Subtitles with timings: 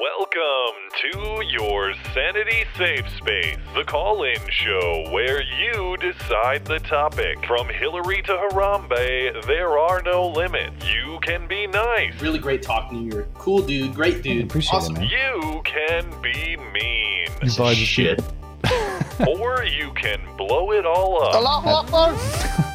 [0.00, 7.44] Welcome to your Sanity Safe Space, the call in show where you decide the topic.
[7.46, 10.88] From Hillary to Harambe, there are no limits.
[10.88, 13.12] You can be nice, Really great talking to you.
[13.12, 14.46] You're a cool dude, great dude.
[14.46, 14.96] Appreciate awesome.
[14.96, 15.10] it, man.
[15.10, 18.22] you can be mean, You Piece of buy the shit.
[19.28, 22.62] or you can blow it all up.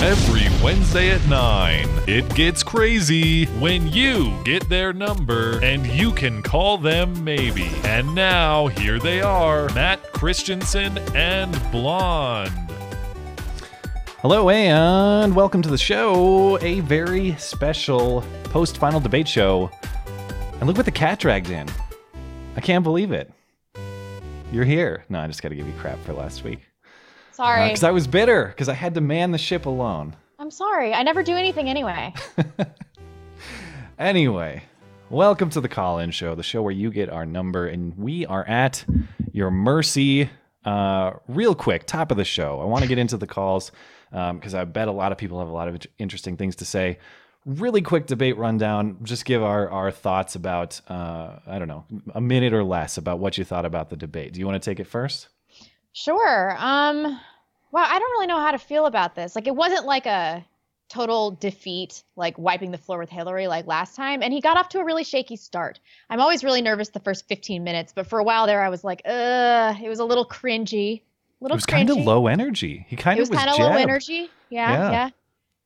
[0.00, 6.42] Every Wednesday at 9, it gets crazy when you get their number and you can
[6.42, 7.70] call them maybe.
[7.82, 12.52] And now, here they are Matt Christiansen and Blonde.
[14.18, 16.58] Hello and welcome to the show.
[16.60, 19.70] A very special post final debate show.
[20.60, 21.68] And look what the cat dragged in.
[22.54, 23.32] I can't believe it.
[24.52, 25.04] You're here.
[25.08, 26.60] No, I just got to give you crap for last week.
[27.36, 27.68] Sorry.
[27.68, 30.16] Because I was bitter because I had to man the ship alone.
[30.38, 30.94] I'm sorry.
[30.94, 32.14] I never do anything anyway.
[33.98, 34.62] Anyway,
[35.08, 38.26] welcome to the call in show, the show where you get our number and we
[38.26, 38.84] are at
[39.32, 40.28] your mercy.
[40.66, 42.60] Uh, real quick, top of the show.
[42.60, 43.72] I want to get into the calls
[44.10, 46.98] because I bet a lot of people have a lot of interesting things to say.
[47.46, 48.98] Really quick debate rundown.
[49.02, 53.18] Just give our, our thoughts about, uh, I don't know, a minute or less about
[53.18, 54.34] what you thought about the debate.
[54.34, 55.28] Do you want to take it first?
[55.96, 56.54] Sure.
[56.58, 57.04] Um
[57.72, 59.34] wow, I don't really know how to feel about this.
[59.34, 60.44] Like it wasn't like a
[60.90, 64.68] total defeat, like wiping the floor with Hillary like last time, and he got off
[64.68, 65.80] to a really shaky start.
[66.10, 68.84] I'm always really nervous the first 15 minutes, but for a while there I was
[68.84, 71.00] like, "Uh, it was a little cringy."
[71.40, 72.84] Little It was kind of low energy.
[72.88, 74.28] He kind of was was kind of low energy.
[74.50, 74.90] Yeah, Yeah.
[74.90, 75.10] yeah.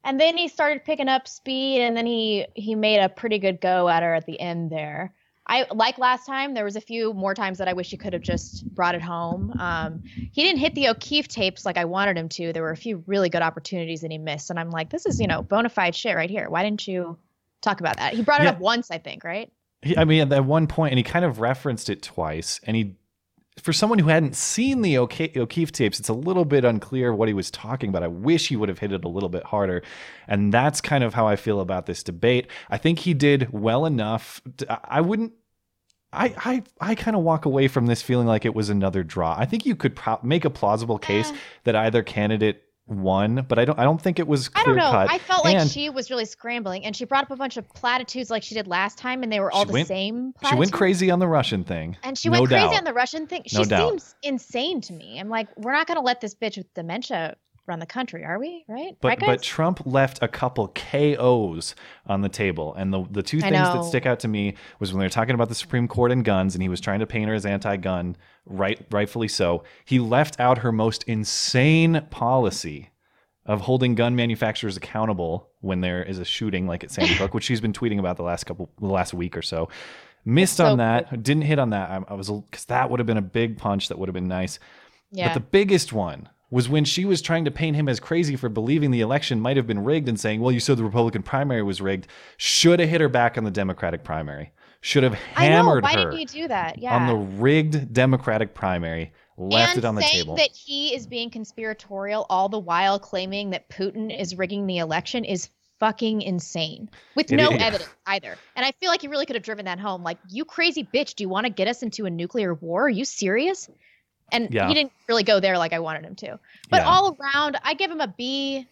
[0.04, 3.60] And then he started picking up speed, and then he he made a pretty good
[3.60, 5.12] go at her at the end there.
[5.50, 6.54] I like last time.
[6.54, 9.02] There was a few more times that I wish he could have just brought it
[9.02, 9.52] home.
[9.58, 12.52] Um, he didn't hit the O'Keefe tapes like I wanted him to.
[12.52, 15.20] There were a few really good opportunities that he missed, and I'm like, this is
[15.20, 16.48] you know bona fide shit right here.
[16.48, 17.18] Why didn't you
[17.62, 18.14] talk about that?
[18.14, 18.50] He brought it Yeah.
[18.50, 19.52] up once, I think, right?
[19.82, 22.60] He, I mean, at one point, and he kind of referenced it twice.
[22.64, 22.96] And he,
[23.60, 27.34] for someone who hadn't seen the O'Keefe tapes, it's a little bit unclear what he
[27.34, 28.02] was talking about.
[28.02, 29.82] I wish he would have hit it a little bit harder.
[30.28, 32.46] And that's kind of how I feel about this debate.
[32.70, 34.40] I think he did well enough.
[34.58, 35.32] to- I I wouldn't.
[36.12, 39.34] I I, I kind of walk away from this feeling like it was another draw.
[39.38, 41.36] I think you could pro- make a plausible case Eh.
[41.64, 43.78] that either candidate won, but I don't.
[43.78, 44.90] I don't think it was clear I don't know.
[44.90, 45.08] cut.
[45.10, 47.68] I felt like And she was really scrambling, and she brought up a bunch of
[47.68, 50.32] platitudes like she did last time, and they were all the went- same.
[50.48, 51.96] she went crazy on the Russian thing.
[52.02, 52.78] And she No went crazy doubt.
[52.78, 53.42] on the Russian thing.
[53.46, 53.90] She No doubt.
[53.90, 55.20] seems insane to me.
[55.20, 58.38] I'm like, we're not going to let this bitch with dementia run the country, are
[58.38, 58.64] we?
[58.68, 58.96] Right?
[59.00, 59.42] But right, but?
[59.42, 61.74] Trump left a couple KOs
[62.06, 65.00] on the table, and the the two things that stick out to me was when
[65.00, 67.28] they were talking about the Supreme Court and guns, and he was trying to paint
[67.28, 68.16] her as anti-gun,
[68.46, 69.64] right, rightfully so.
[69.84, 72.90] He left out her most insane policy
[73.46, 77.44] of holding gun manufacturers accountable when there is a shooting, like at Sandy Hook, which
[77.44, 79.68] she's been tweeting about the last couple, the last week or so.
[80.24, 81.90] Missed so on that, didn't hit on that.
[81.90, 83.88] I, I was because that would have been a big punch.
[83.88, 84.58] That would have been nice.
[85.10, 85.28] yeah.
[85.28, 88.48] But the biggest one was when she was trying to paint him as crazy for
[88.48, 91.62] believing the election might have been rigged and saying, well, you said the Republican primary
[91.62, 92.08] was rigged.
[92.36, 94.52] Should have hit her back on the Democratic primary.
[94.80, 95.54] Should have I know.
[95.56, 96.78] hammered Why her didn't you do that?
[96.78, 96.96] Yeah.
[96.96, 100.36] on the rigged Democratic primary, left and it on the saying table.
[100.36, 105.24] that he is being conspiratorial all the while claiming that Putin is rigging the election
[105.24, 105.50] is
[105.80, 107.62] fucking insane with It no is.
[107.62, 108.36] evidence either.
[108.56, 110.02] And I feel like he really could have driven that home.
[110.02, 112.86] Like, you crazy bitch, do you want to get us into a nuclear war?
[112.86, 113.68] Are you serious?
[114.32, 114.68] And Yeah.
[114.68, 116.38] he didn't really go there like I wanted him to.
[116.70, 116.88] But Yeah.
[116.88, 118.66] all around, I give him a B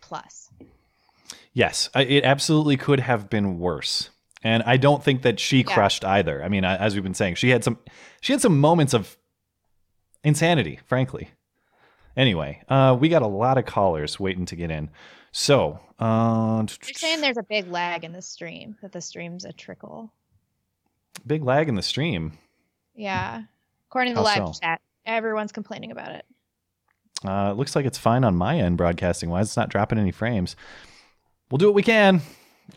[0.00, 0.50] plus.
[1.52, 4.10] Yes, I- it absolutely could have been worse.
[4.42, 5.64] And I don't think that she Yeah.
[5.74, 6.42] crushed either.
[6.44, 7.78] I mean, as we've been saying, she had some
[8.20, 9.16] she had some moments of
[10.24, 11.30] insanity, frankly.
[12.16, 14.90] Anyway, uh, we got a lot of callers waiting to get in.
[15.32, 19.52] So, uh, You're saying there's a big lag in the stream, that the stream's a
[19.52, 20.12] trickle.
[21.26, 22.38] big lag in the stream.
[22.94, 23.42] Yeah.
[23.88, 24.60] According to the How live so?
[24.60, 26.24] chat, everyone's complaining about it.
[27.24, 29.46] Uh, it looks like it's fine on my end, broadcasting wise.
[29.48, 30.54] It's not dropping any frames.
[31.50, 32.20] We'll do what we can.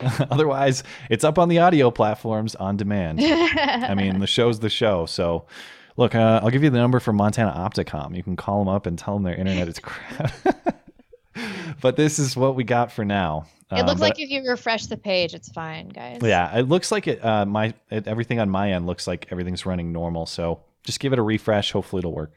[0.30, 3.20] Otherwise, it's up on the audio platforms on demand.
[3.20, 5.04] I mean, the show's the show.
[5.06, 5.46] So,
[5.96, 8.16] look, uh, I'll give you the number for Montana Opticom.
[8.16, 10.32] You can call them up and tell them their internet is crap.
[11.80, 13.46] but this is what we got for now.
[13.70, 16.18] It Um, looks but- like if you refresh the page, it's fine, guys.
[16.22, 17.24] yeah, it looks like it.
[17.24, 20.26] Uh, my it, everything on my end looks like everything's running normal.
[20.26, 21.72] So just give it a refresh.
[21.72, 22.32] Hopefully, it'll work.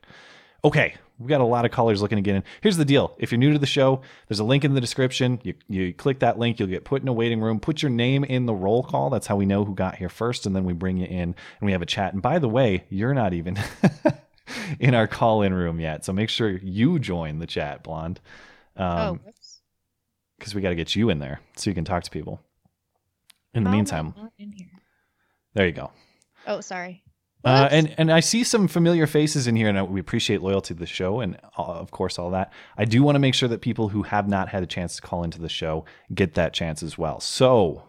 [0.66, 2.44] Okay, we got a lot of callers looking to get in.
[2.62, 5.40] Here's the deal: if you're new to the show, there's a link in the description.
[5.44, 7.60] You you click that link, you'll get put in a waiting room.
[7.60, 9.10] Put your name in the roll call.
[9.10, 11.36] That's how we know who got here first, and then we bring you in and
[11.62, 12.13] we have a chat.
[12.13, 13.57] And by the way, you're not even
[14.80, 18.19] in our call-in room yet, so make sure you join the chat, blonde.
[18.78, 19.62] oh, Um, whoops.
[20.38, 22.42] because we got to get you in there so you can talk to people.
[23.54, 24.68] In the meantime, in here?
[25.54, 25.92] there you go.
[26.48, 27.04] Oh, sorry.
[27.44, 30.80] Uh, and and I see some familiar faces in here, and we appreciate loyalty to
[30.80, 32.54] the show, and uh, of course all that.
[32.78, 35.01] I do want to make sure that people who have not had a chance to
[35.01, 37.19] call into the show get that chance as well.
[37.19, 37.84] So,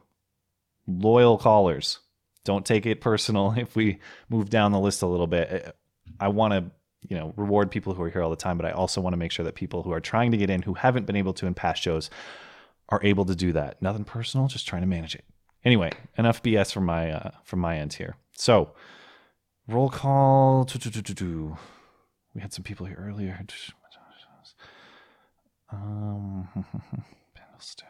[0.89, 2.01] loyal callers,
[2.45, 5.67] don't take it personal if we move down the list a little bit.
[5.69, 5.73] Uh,
[6.19, 6.65] I want to
[7.09, 9.19] you know reward people who are here all the time, but I also want to
[9.19, 11.47] make sure that people who are trying to get in who haven't been able to
[11.47, 12.11] in past shows
[12.89, 13.81] are able to do that.
[13.81, 15.25] Nothing personal, just trying to manage it.
[15.65, 18.17] Anyway, enough BS from my uh, from my end here.
[18.33, 18.73] So.
[19.67, 20.69] Roll call.
[22.35, 23.41] We had some people here earlier.
[25.73, 26.49] Um,
[27.59, 27.87] stiff.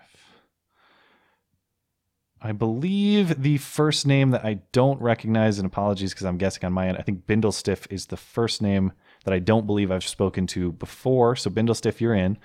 [2.40, 6.72] I believe the first name that I don't recognize, and apologies because I'm guessing on
[6.72, 6.98] my end.
[6.98, 8.92] I think Bindlestiff is the first name
[9.24, 11.36] that I don't believe I've spoken to before.
[11.36, 12.38] So Bindlestiff, you're in.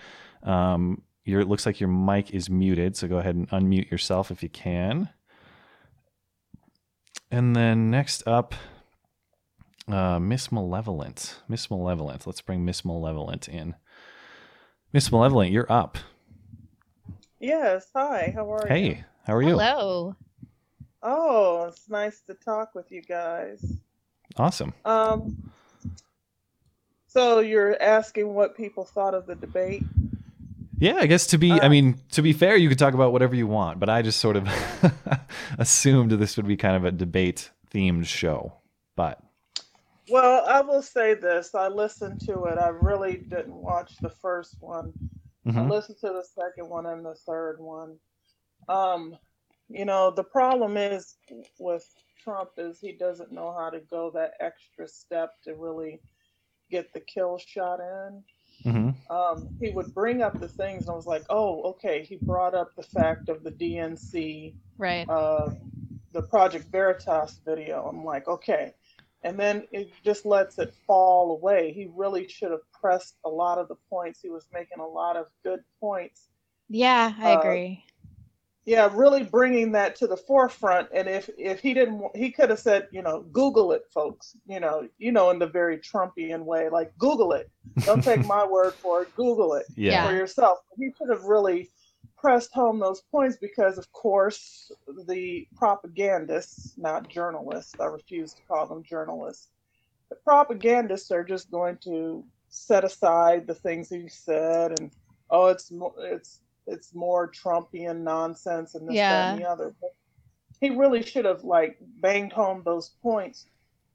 [0.44, 4.42] Um, it looks like your mic is muted, so go ahead and unmute yourself if
[4.42, 5.10] you can.
[7.30, 8.56] And then next up,
[9.92, 11.38] uh, Miss Malevolent.
[11.48, 12.26] Miss Malevolent.
[12.28, 13.76] Let's bring Miss Malevolent in.
[14.94, 15.98] Miss Malevolent, you're up.
[17.40, 17.88] Yes.
[17.96, 18.32] Hi.
[18.36, 18.94] How are hey, you?
[18.94, 19.50] Hey, how are you?
[19.50, 20.16] Hello.
[21.02, 23.64] Oh, it's nice to talk with you guys.
[24.38, 24.74] Awesome.
[24.86, 25.52] Um.
[27.08, 29.84] So you're asking what people thought of the debate?
[30.78, 33.12] Yeah, I guess to be, uh, I mean, to be fair, you could talk about
[33.12, 34.48] whatever you want, but I just sort of
[35.58, 38.54] assumed this would be kind of a debate themed show.
[38.96, 39.20] But
[40.10, 41.56] well, I will say this.
[41.56, 42.58] I listened to it.
[42.58, 44.94] I really didn't watch the first one.
[45.48, 45.60] Mm-hmm.
[45.60, 47.98] I listened to the second one and the third one.
[48.68, 49.18] Um,
[49.70, 51.16] you know, the problem is
[51.60, 51.86] with
[52.24, 56.02] Trump is he doesn't know how to go that extra step to really
[56.70, 58.24] get the kill shot in.
[58.66, 59.16] Mm-hmm.
[59.16, 62.54] Um, he would bring up the things, and I was like, "Oh, okay." He brought
[62.54, 65.08] up the fact of the DNC, right?
[65.10, 65.52] Uh,
[66.12, 67.88] the Project Veritas video.
[67.88, 68.74] I'm like, okay,
[69.24, 71.74] and then it just lets it fall away.
[71.74, 74.22] He really should have pressed a lot of the points.
[74.22, 76.30] He was making a lot of good points.
[76.70, 77.84] Yeah, I uh, agree.
[78.66, 80.90] Yeah, really bringing that to the forefront.
[80.94, 84.36] And if if he didn't, he could have said, you know, Google it, folks.
[84.46, 87.50] You know, you know, in the very Trumpian way, like Google it.
[87.80, 89.16] Don't take my word for it.
[89.16, 90.08] Google it yeah.
[90.08, 90.60] for yourself.
[90.78, 91.72] He should have really
[92.20, 94.72] pressed home those points because, of course,
[95.08, 99.50] the propagandists, not journalists, I refuse to call them journalists,
[100.10, 104.92] the propagandists are just going to set aside the things he said and
[105.30, 109.12] oh, it's more, it's it's more Trumpian nonsense and this, yeah.
[109.12, 109.76] that, and the other.
[109.80, 109.92] But
[110.60, 113.46] he really should have like banged home those points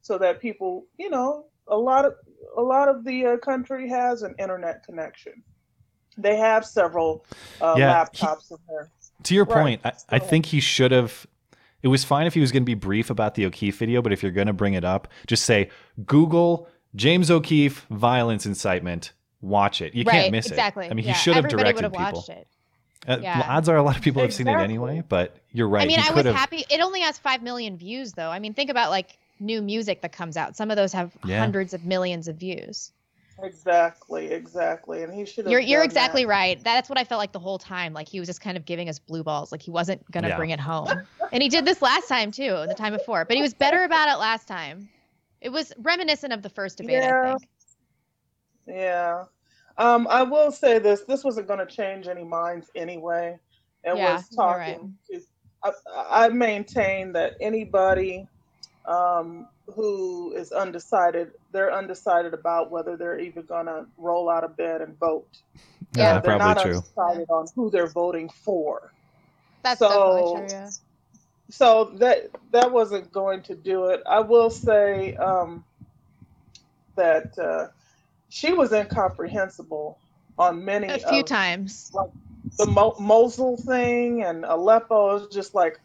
[0.00, 2.14] so that people, you know, a lot of
[2.56, 5.42] a lot of the uh, country has an internet connection
[6.16, 7.24] they have several
[7.60, 8.90] uh, yeah, laptops he, in there.
[9.24, 9.62] To your right.
[9.62, 11.26] point, I, I think he should have.
[11.82, 14.12] It was fine if he was going to be brief about the O'Keefe video, but
[14.12, 15.70] if you're going to bring it up, just say
[16.06, 19.12] Google James O'Keefe violence incitement.
[19.40, 19.94] Watch it.
[19.94, 20.86] You right, can't miss exactly.
[20.86, 20.90] it.
[20.90, 21.12] I mean, yeah.
[21.12, 22.24] he should have Everybody directed people.
[22.28, 22.48] It.
[23.06, 23.40] Uh, yeah.
[23.40, 24.52] well, odds are a lot of people have exactly.
[24.52, 25.82] seen it anyway, but you're right.
[25.82, 26.34] I mean, I was have...
[26.34, 26.64] happy.
[26.70, 28.30] It only has five million views, though.
[28.30, 30.56] I mean, think about like new music that comes out.
[30.56, 31.38] Some of those have yeah.
[31.38, 32.92] hundreds of millions of views.
[33.42, 35.02] Exactly, exactly.
[35.02, 36.30] And he should You're you're exactly that.
[36.30, 36.64] right.
[36.64, 37.92] That's what I felt like the whole time.
[37.92, 39.50] Like he was just kind of giving us blue balls.
[39.50, 40.36] Like he wasn't gonna yeah.
[40.36, 40.88] bring it home.
[41.32, 43.24] and he did this last time too, the time before.
[43.24, 44.88] But he was better about it last time.
[45.40, 47.22] It was reminiscent of the first debate, yeah.
[47.22, 47.48] I think.
[48.66, 49.24] Yeah.
[49.76, 53.38] Um, I will say this, this wasn't gonna change any minds anyway.
[53.82, 54.80] It yeah, was talking right.
[55.10, 55.20] to
[55.64, 55.72] I,
[56.26, 58.28] I maintain that anybody
[58.86, 64.56] um, who is undecided, they're undecided about whether they're even going to roll out of
[64.56, 65.28] bed and vote.
[65.96, 66.76] Yeah, they're probably not true.
[66.78, 68.92] undecided on who they're voting for.
[69.62, 70.46] That's so, true.
[70.48, 70.70] Yeah.
[71.50, 74.02] So that that wasn't going to do it.
[74.04, 75.64] I will say um,
[76.96, 77.68] that uh,
[78.28, 79.98] she was incomprehensible
[80.36, 81.92] on many a few of, times.
[81.94, 82.10] Like
[82.58, 85.78] the Mo- Mosul thing and Aleppo is just like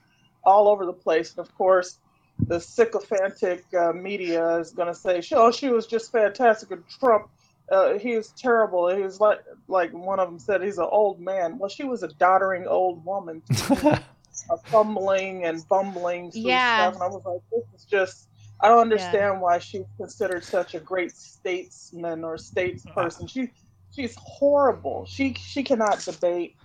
[0.43, 1.36] all over the place.
[1.36, 2.00] And of course,
[2.48, 7.29] the sycophantic uh, media is going to say, "Oh, she was just fantastic." And Trump,
[7.72, 8.93] uh, he was terrible.
[8.93, 11.58] He was like, like one of them said, he's an old man.
[11.58, 13.41] Well, she was a doddering old woman,
[13.81, 14.01] a
[14.65, 16.91] fumbling and bumbling yeah.
[16.91, 16.93] stuff.
[16.96, 18.25] And I was like, this is just.
[18.62, 19.39] I don't understand yeah.
[19.39, 23.29] why she's considered such a great statesman or statesperson.
[23.29, 23.51] She,
[23.96, 25.05] she's horrible.
[25.05, 26.58] She, she cannot debate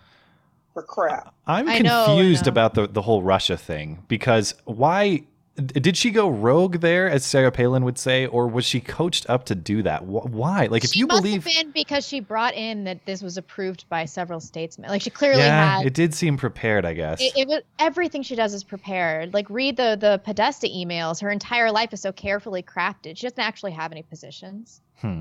[0.75, 1.33] for crap.
[1.47, 5.23] I'm confused know, about the the whole Russia thing because why
[5.57, 9.45] did she go rogue there, as Sarah Palin would say, or was she coached up
[9.47, 10.05] to do that?
[10.05, 10.67] Why?
[10.67, 13.37] Like, if she you must believe, have been because she brought in that this was
[13.37, 14.91] approved by several statesmen.
[14.91, 15.87] Like, she clearly yeah, had.
[15.87, 16.85] it did seem prepared.
[16.85, 19.33] I guess It, it was everything she does is prepared.
[19.33, 21.21] Like, read the the Podesta emails.
[21.21, 23.17] Her entire life is so carefully crafted.
[23.17, 24.81] She doesn't actually have any positions.
[25.01, 25.21] Hmm.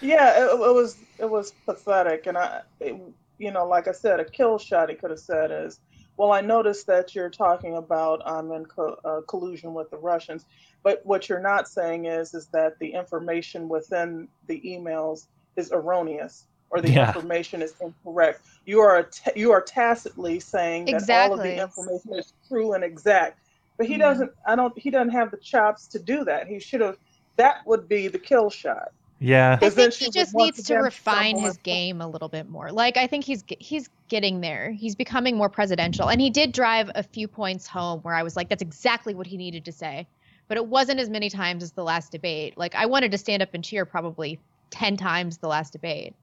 [0.00, 2.94] Yeah, it, it was it was pathetic, and I, it,
[3.38, 5.80] you know, like I said, a kill shot he could have said is
[6.16, 9.96] well, I noticed that you're talking about I'm um, in co- uh, collusion with the
[9.96, 10.44] Russians,
[10.82, 15.26] but what you're not saying is is that the information within the emails
[15.56, 17.08] is erroneous or the yeah.
[17.08, 18.40] information is incorrect.
[18.64, 22.82] You are t- you are tacitly saying that all of the information is true and
[22.82, 23.38] exact,
[23.76, 24.02] but he mm-hmm.
[24.02, 24.32] doesn't.
[24.46, 24.76] I don't.
[24.78, 26.46] He doesn't have the chops to do that.
[26.46, 26.96] He should have.
[27.36, 28.92] That would be the kill shot.
[29.18, 32.72] Yeah, I think he just needs to refine his game a little bit more.
[32.72, 34.70] Like I think he's he's getting there.
[34.70, 38.36] He's becoming more presidential, and he did drive a few points home where I was
[38.36, 40.06] like, that's exactly what he needed to say.
[40.48, 42.58] But it wasn't as many times as the last debate.
[42.58, 44.38] Like I wanted to stand up and cheer probably
[44.68, 46.14] ten times the last debate.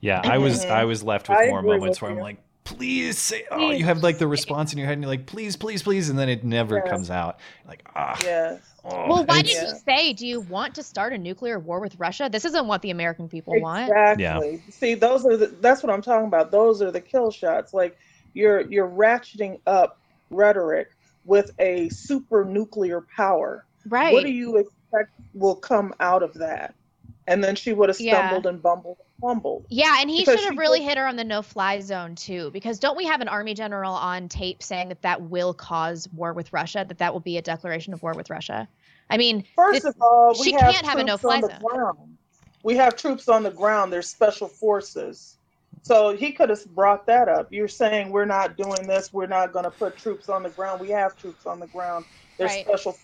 [0.00, 2.38] Yeah, I was I was left with I more moments where I'm like,
[2.76, 5.56] please say oh you have like the response in your head and you're like please
[5.56, 6.88] please please and then it never yes.
[6.88, 8.58] comes out like ah yeah.
[8.84, 9.08] oh.
[9.08, 12.28] well why did you say do you want to start a nuclear war with russia
[12.30, 13.62] this isn't what the american people exactly.
[13.62, 14.72] want exactly yeah.
[14.72, 17.98] see those are the that's what i'm talking about those are the kill shots like
[18.34, 19.98] you're you're ratcheting up
[20.30, 20.90] rhetoric
[21.24, 26.74] with a super nuclear power right what do you expect will come out of that
[27.26, 28.50] and then she would have stumbled yeah.
[28.50, 29.66] and bumbled fumbled.
[29.68, 32.96] Yeah, and he should have really hit her on the no-fly zone too, because don't
[32.96, 36.84] we have an army general on tape saying that that will cause war with Russia?
[36.86, 38.68] That that will be a declaration of war with Russia?
[39.10, 41.60] I mean, first of all, she can't have a no-fly zone.
[41.62, 42.16] Ground.
[42.62, 43.92] We have troops on the ground.
[43.92, 45.36] There's special forces.
[45.82, 47.50] So he could have brought that up.
[47.50, 49.12] You're saying we're not doing this.
[49.12, 50.80] We're not going to put troops on the ground.
[50.80, 52.04] We have troops on the ground.
[52.36, 52.66] There's right.
[52.66, 52.98] special.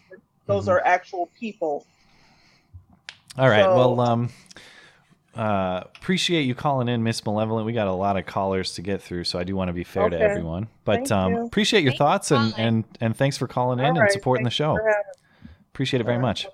[0.46, 0.72] Those mm-hmm.
[0.72, 1.86] are actual people.
[3.38, 3.62] All right.
[3.64, 4.30] So, well, um,
[5.36, 7.66] uh, appreciate you calling in, Miss Malevolent.
[7.66, 9.84] We got a lot of callers to get through, so I do want to be
[9.84, 10.18] fair okay.
[10.18, 10.68] to everyone.
[10.84, 11.46] But um, you.
[11.46, 14.78] appreciate your thanks thoughts and, and and thanks for calling in and supporting the show.
[15.72, 16.46] Appreciate it very much.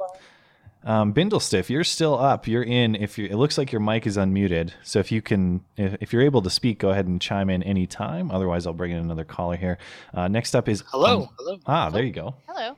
[0.85, 2.49] Um, Bindlestiff, you're still up.
[2.49, 2.97] You're in.
[2.97, 6.12] If you, it looks like your mic is unmuted, so if you can, if, if
[6.12, 8.31] you're able to speak, go ahead and chime in anytime.
[8.33, 9.79] Otherwise, I'll bring in another caller here.
[10.12, 11.23] Uh, next up is hello.
[11.23, 11.59] Um, hello.
[11.67, 11.91] Ah, hello.
[11.93, 12.35] there you go.
[12.49, 12.77] Hello.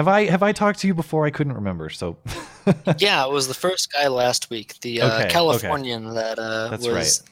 [0.00, 1.26] Have I have I talked to you before?
[1.26, 1.90] I couldn't remember.
[1.90, 2.16] So
[2.96, 6.14] yeah, it was the first guy last week, the uh, okay, Californian okay.
[6.14, 7.30] that uh, That's was right.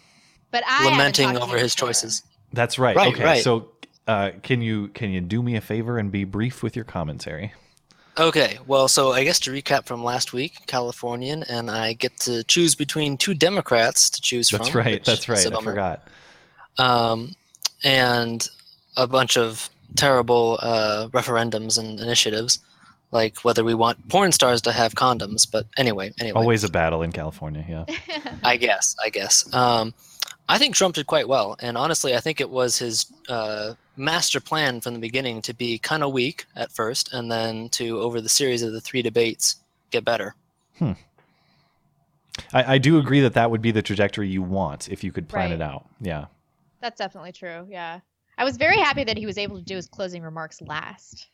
[0.51, 1.89] but I lamenting over his before.
[1.89, 2.25] choices.
[2.53, 2.95] That's right.
[2.95, 3.43] right okay, right.
[3.43, 3.71] so
[4.07, 7.55] uh, can you can you do me a favor and be brief with your commentary?
[8.19, 12.45] Okay, well, so I guess to recap from last week, Californian, and I get to
[12.45, 14.79] choose between two Democrats to choose that's from.
[14.79, 15.37] Right, that's right.
[15.37, 15.59] That's right.
[15.59, 16.09] I forgot.
[16.77, 17.35] Um,
[17.83, 18.47] and
[18.99, 22.61] a bunch of terrible uh, referendums and initiatives,
[23.11, 25.51] like whether we want porn stars to have condoms.
[25.51, 26.41] But anyway, anyway.
[26.41, 27.85] Always a battle in California, yeah.
[28.45, 29.53] I guess, I guess.
[29.55, 29.95] Um,
[30.49, 34.41] I think Trump did quite well, and honestly, I think it was his uh, master
[34.41, 38.21] plan from the beginning to be kind of weak at first, and then to over
[38.21, 39.57] the series of the three debates
[39.91, 40.35] get better.
[40.79, 40.93] Hmm.
[42.53, 45.29] I, I do agree that that would be the trajectory you want if you could
[45.29, 45.61] plan right.
[45.61, 45.87] it out.
[46.01, 46.27] Yeah.
[46.81, 47.67] That's definitely true.
[47.69, 48.01] Yeah.
[48.39, 51.29] I was very happy that he was able to do his closing remarks last.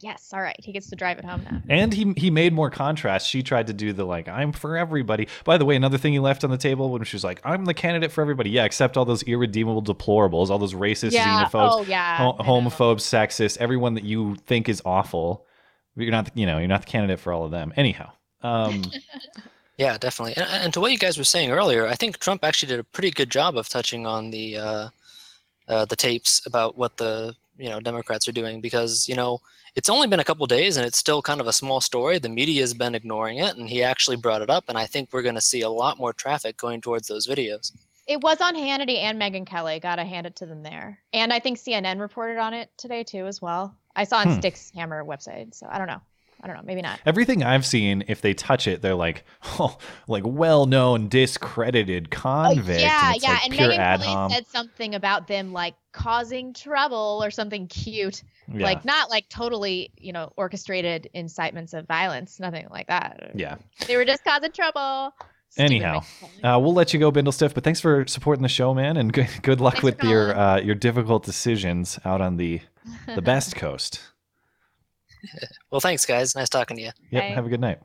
[0.00, 0.56] Yes, all right.
[0.58, 1.60] He gets to drive it home now.
[1.68, 3.28] And he he made more contrast.
[3.28, 5.28] She tried to do the like I'm for everybody.
[5.44, 7.66] By the way, another thing he left on the table when she was like I'm
[7.66, 8.48] the candidate for everybody.
[8.48, 11.44] Yeah, except all those irredeemable deplorables, all those racist, yeah.
[11.44, 12.16] xenophobes, oh, yeah.
[12.16, 15.46] ho- homophobes, sexist, everyone that you think is awful.
[15.96, 17.74] You're not, you know, you're not the candidate for all of them.
[17.76, 18.12] Anyhow.
[18.42, 18.84] Um,
[19.76, 20.34] yeah, definitely.
[20.36, 22.84] And, and, to what you guys were saying earlier, I think Trump actually did a
[22.84, 24.88] pretty good job of touching on the uh,
[25.70, 29.40] uh, the tapes about what the you know Democrats are doing because you know
[29.76, 32.18] it's only been a couple days and it's still kind of a small story.
[32.18, 35.10] The media has been ignoring it, and he actually brought it up, and I think
[35.12, 37.72] we're going to see a lot more traffic going towards those videos.
[38.08, 39.78] It was on Hannity and Megyn Kelly.
[39.78, 43.04] Got to hand it to them there, and I think CNN reported on it today
[43.04, 43.76] too as well.
[43.94, 44.38] I saw on hmm.
[44.40, 46.02] Styx Hammer website, so I don't know.
[46.42, 47.00] I don't know, maybe not.
[47.04, 49.24] Everything I've seen, if they touch it, they're like,
[49.58, 49.76] oh,
[50.08, 52.80] like well-known discredited convict.
[52.80, 53.28] Oh, yeah, and yeah.
[53.30, 58.64] Like and Megyn Kelly said something about them like causing trouble or something cute, yeah.
[58.64, 63.32] like not like totally, you know, orchestrated incitements of violence, nothing like that.
[63.34, 63.56] Yeah,
[63.86, 65.14] they were just causing trouble.
[65.56, 66.02] Anyhow,
[66.44, 67.54] uh, we'll let you go, Bindlestiff.
[67.54, 70.60] But thanks for supporting the show, man, and good, good luck thanks with your uh,
[70.60, 72.60] your difficult decisions out on the
[73.14, 74.00] the best coast.
[75.70, 76.34] well, thanks, guys.
[76.34, 76.90] Nice talking to you.
[77.10, 77.22] Yep.
[77.34, 77.80] Have a good night.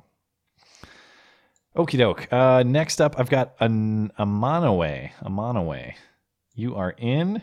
[1.75, 2.31] Okie doke.
[2.31, 5.11] Uh, next up, I've got an Amanaway.
[5.23, 5.95] Amanaway.
[6.53, 7.41] You are in.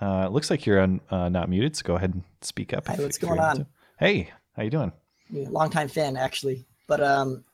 [0.00, 2.88] Uh, it looks like you're on, uh, not muted, so go ahead and speak up.
[2.88, 3.66] Hi, what's going on?
[3.98, 4.92] Hey, how you doing?
[5.30, 6.66] Long time fan, actually.
[6.88, 7.44] But um,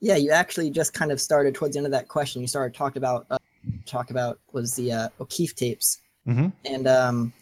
[0.00, 2.42] yeah, you actually just kind of started towards the end of that question.
[2.42, 3.38] You started talked about uh,
[3.86, 6.48] talk about was the uh, O'Keefe tapes, mm-hmm.
[6.64, 7.32] and um,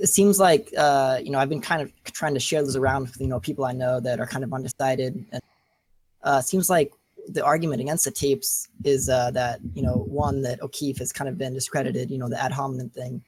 [0.00, 3.02] it seems like uh, you know I've been kind of trying to share those around
[3.02, 5.42] with you know people I know that are kind of undecided, and
[6.22, 6.92] uh, seems like
[7.28, 11.28] the argument against the tapes is uh, that you know one that O'Keefe has kind
[11.28, 13.22] of been discredited, you know the ad hominem thing,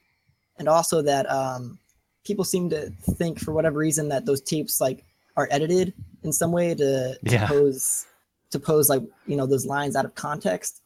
[0.58, 1.78] and also that um,
[2.24, 5.04] people seem to think for whatever reason that those tapes like
[5.36, 7.46] are edited in some way to, to yeah.
[7.46, 8.06] pose
[8.50, 10.80] to pose like you know those lines out of context,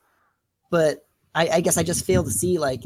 [0.71, 2.83] but I, I guess I just fail to see like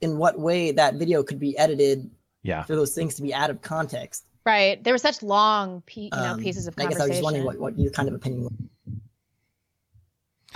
[0.00, 2.10] in what way that video could be edited
[2.42, 6.10] yeah for those things to be out of context right there were such long you
[6.12, 8.14] know um, pieces of i guess i was just wondering what, what your kind of
[8.14, 8.52] opinion was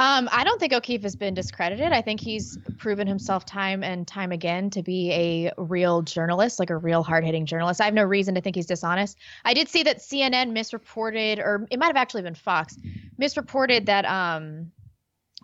[0.00, 1.92] um, I don't think O'Keefe has been discredited.
[1.92, 6.70] I think he's proven himself time and time again to be a real journalist, like
[6.70, 7.82] a real hard hitting journalist.
[7.82, 9.18] I have no reason to think he's dishonest.
[9.44, 12.78] I did see that CNN misreported, or it might have actually been Fox,
[13.18, 14.73] misreported that um,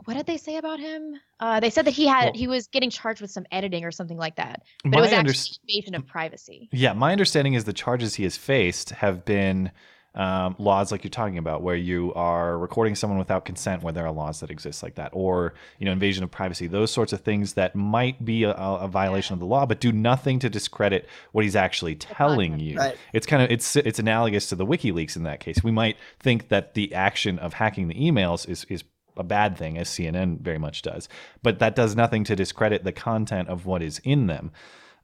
[0.05, 1.15] what did they say about him?
[1.41, 3.91] Uh, they said that he had well, he was getting charged with some editing or
[3.91, 6.69] something like that, but it was actually underst- invasion of privacy.
[6.73, 9.71] Yeah, my understanding is the charges he has faced have been
[10.17, 14.07] um, laws like you're talking about, where you are recording someone without consent, where there
[14.07, 17.21] are laws that exist like that, or you know, invasion of privacy, those sorts of
[17.21, 19.37] things that might be a, a violation yeah.
[19.37, 22.79] of the law, but do nothing to discredit what he's actually telling you.
[22.79, 22.97] Right.
[23.13, 25.63] It's kind of it's it's analogous to the WikiLeaks in that case.
[25.63, 28.85] We might think that the action of hacking the emails is is
[29.17, 31.09] a bad thing, as CNN very much does.
[31.43, 34.53] But that does nothing to discredit the content of what is in them.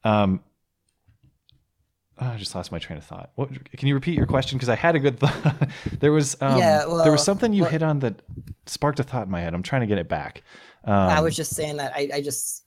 [0.05, 0.43] Um,
[2.21, 3.31] oh, I just lost my train of thought.
[3.35, 4.59] What, can you repeat your question?
[4.59, 5.69] Because I had a good thought.
[6.01, 8.23] there was um, yeah, well, there was something you well, hit on that
[8.67, 9.55] sparked a thought in my head.
[9.55, 10.43] I'm trying to get it back.
[10.85, 12.65] Um, I was just saying that I, I just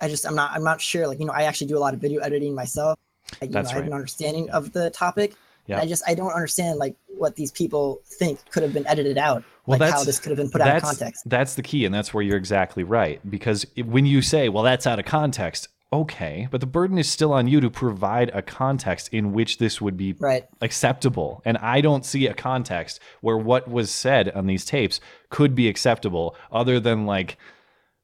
[0.00, 1.06] I just I'm not I'm not sure.
[1.06, 2.98] Like you know I actually do a lot of video editing myself.
[3.40, 3.80] I, you That's know, right.
[3.80, 5.34] I have an understanding of the topic.
[5.66, 5.80] Yeah.
[5.80, 9.44] I just I don't understand like what these people think could have been edited out
[9.66, 11.22] well, like how this could have been put out of context.
[11.26, 13.20] That's the key, and that's where you're exactly right.
[13.28, 17.32] Because when you say, "Well, that's out of context," okay, but the burden is still
[17.32, 20.44] on you to provide a context in which this would be right.
[20.60, 21.40] acceptable.
[21.44, 25.00] And I don't see a context where what was said on these tapes
[25.30, 27.38] could be acceptable, other than like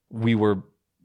[0.09, 0.63] we were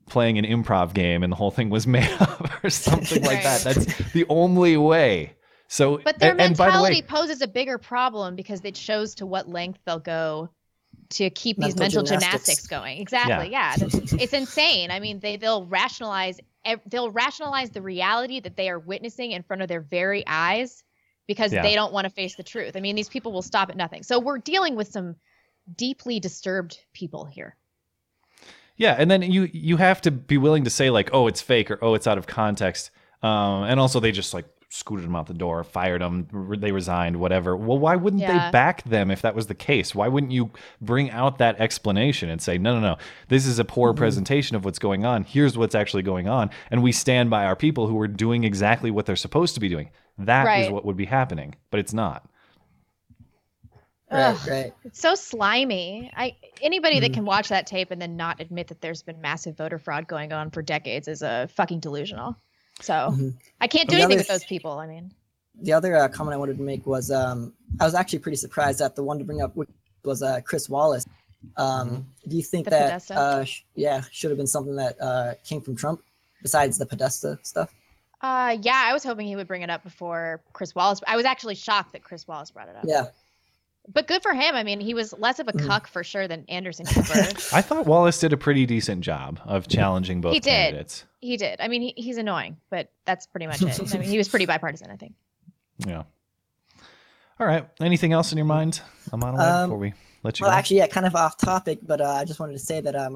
[0.08, 3.62] playing an improv game and the whole thing was made up or something like that.
[3.64, 5.34] That's the only way.
[5.68, 9.16] So, but their and, mentality and the way, poses a bigger problem because it shows
[9.16, 10.50] to what length they'll go
[11.10, 13.00] to keep mental these mental gymnastics, gymnastics going.
[13.00, 13.50] Exactly.
[13.50, 13.88] Yeah, yeah.
[14.20, 14.92] it's insane.
[14.92, 16.40] I mean, they they'll rationalize
[16.88, 20.84] they'll rationalize the reality that they are witnessing in front of their very eyes
[21.28, 21.62] because yeah.
[21.62, 22.76] they don't want to face the truth.
[22.76, 24.04] I mean, these people will stop at nothing.
[24.04, 25.16] So we're dealing with some
[25.76, 27.56] deeply disturbed people here.
[28.78, 31.72] Yeah, and then you you have to be willing to say like, oh, it's fake
[31.72, 32.92] or oh, it's out of context.
[33.24, 34.46] Um, and also they just like
[34.76, 36.28] scooted them out the door, fired them,
[36.60, 37.56] they resigned, whatever.
[37.56, 38.48] Well, why wouldn't yeah.
[38.48, 39.96] they back them if that was the case?
[39.96, 42.98] Why wouldn't you bring out that explanation and say, no, no, no,
[43.30, 44.00] this is a poor mm-hmm.
[44.00, 45.24] presentation of what's going on.
[45.24, 46.50] Here's what's actually going on.
[46.70, 49.70] And we stand by our people who are doing exactly what they're supposed to be
[49.70, 49.90] doing.
[50.18, 50.66] That right.
[50.66, 52.28] is what would be happening, but it's not.
[54.12, 54.74] Right, right.
[54.84, 56.12] It's so slimy.
[56.16, 57.02] I anybody mm-hmm.
[57.04, 60.08] that can watch that tape and then not admit that there's been massive voter fraud
[60.08, 62.38] going on for decades is a fucking delusional.
[62.82, 63.30] So mm-hmm.
[63.62, 64.74] I can't do anything with those people.
[64.74, 65.12] I mean,
[65.62, 68.80] the other uh, comment I wanted to make was um, I was actually pretty surprised
[68.80, 69.56] that the one to bring up
[70.04, 71.06] was uh, Chris Wallace.
[71.58, 72.30] Um, mm-hmm.
[72.30, 75.62] Do you think the that uh, sh- yeah should have been something that uh, came
[75.62, 76.02] from Trump
[76.42, 77.74] besides the Podesta stuff?
[78.22, 81.02] Uh, yeah, I was hoping he would bring it up before Chris Wallace.
[81.08, 82.86] I was actually shocked that Chris Wallace brought it up.
[82.88, 83.06] Yeah,
[83.88, 84.56] but good for him.
[84.56, 85.68] I mean, he was less of a mm.
[85.68, 87.14] cuck for sure than Anderson Cooper.
[87.54, 90.50] I thought Wallace did a pretty decent job of challenging both he did.
[90.50, 91.06] candidates.
[91.20, 91.60] He did.
[91.62, 93.94] I mean, he, he's annoying, but that's pretty much it.
[93.94, 95.14] I mean, he was pretty bipartisan, I think.
[95.80, 96.04] Yeah.
[97.40, 97.68] All right.
[97.82, 99.94] Anything else in your mind, Amanda, um, before we
[100.24, 100.58] let you well, go?
[100.58, 103.16] actually, yeah, kind of off topic, but uh, I just wanted to say that I'm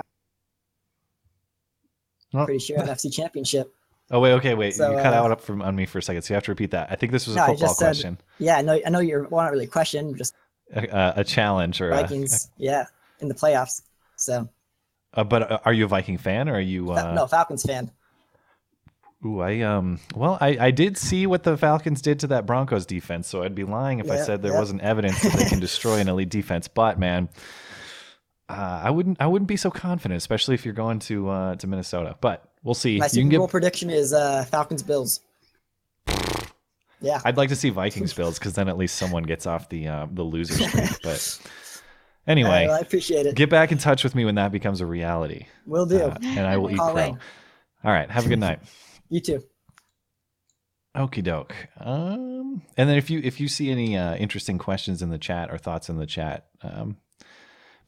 [2.33, 2.45] oh.
[2.45, 3.73] pretty sure NFC Championship.
[4.11, 4.73] Oh wait, okay, wait.
[4.73, 6.43] So, you cut uh, out up from on me for a second, so you have
[6.45, 6.91] to repeat that.
[6.91, 8.17] I think this was a no, football question.
[8.17, 8.79] Said, yeah, no.
[8.83, 10.33] I know you're well, not really a question, just
[10.73, 12.45] a, a challenge or Vikings.
[12.45, 12.85] A, yeah,
[13.19, 13.81] in the playoffs.
[14.15, 14.49] So.
[15.13, 16.91] Uh, but uh, are you a Viking fan or are you?
[16.91, 17.13] Uh...
[17.13, 17.91] No, Falcons fan.
[19.25, 19.99] Ooh, I um.
[20.15, 23.55] Well, I I did see what the Falcons did to that Broncos defense, so I'd
[23.55, 24.59] be lying if yeah, I said there yeah.
[24.59, 26.69] wasn't evidence that they can destroy an elite defense.
[26.69, 27.27] But man,
[28.47, 31.67] uh, I wouldn't I wouldn't be so confident, especially if you're going to uh, to
[31.67, 32.15] Minnesota.
[32.21, 32.97] But we'll see.
[32.97, 33.51] My Super Bowl get...
[33.51, 35.19] prediction is uh, Falcons Bills.
[37.01, 37.21] Yeah.
[37.23, 40.07] I'd like to see Vikings Bills because then at least someone gets off the uh,
[40.11, 40.89] the loser streak.
[41.03, 41.39] but
[42.27, 43.35] anyway, right, well, I appreciate it.
[43.35, 45.45] Get back in touch with me when that becomes a reality.
[45.65, 46.01] Will do.
[46.01, 47.17] Uh, and I will eat crow.
[47.83, 48.09] All right.
[48.09, 48.59] Have a good night.
[49.11, 49.43] You too.
[50.95, 51.55] Okie doke.
[51.79, 55.49] Um, and then if you if you see any uh, interesting questions in the chat
[55.49, 56.97] or thoughts in the chat, um,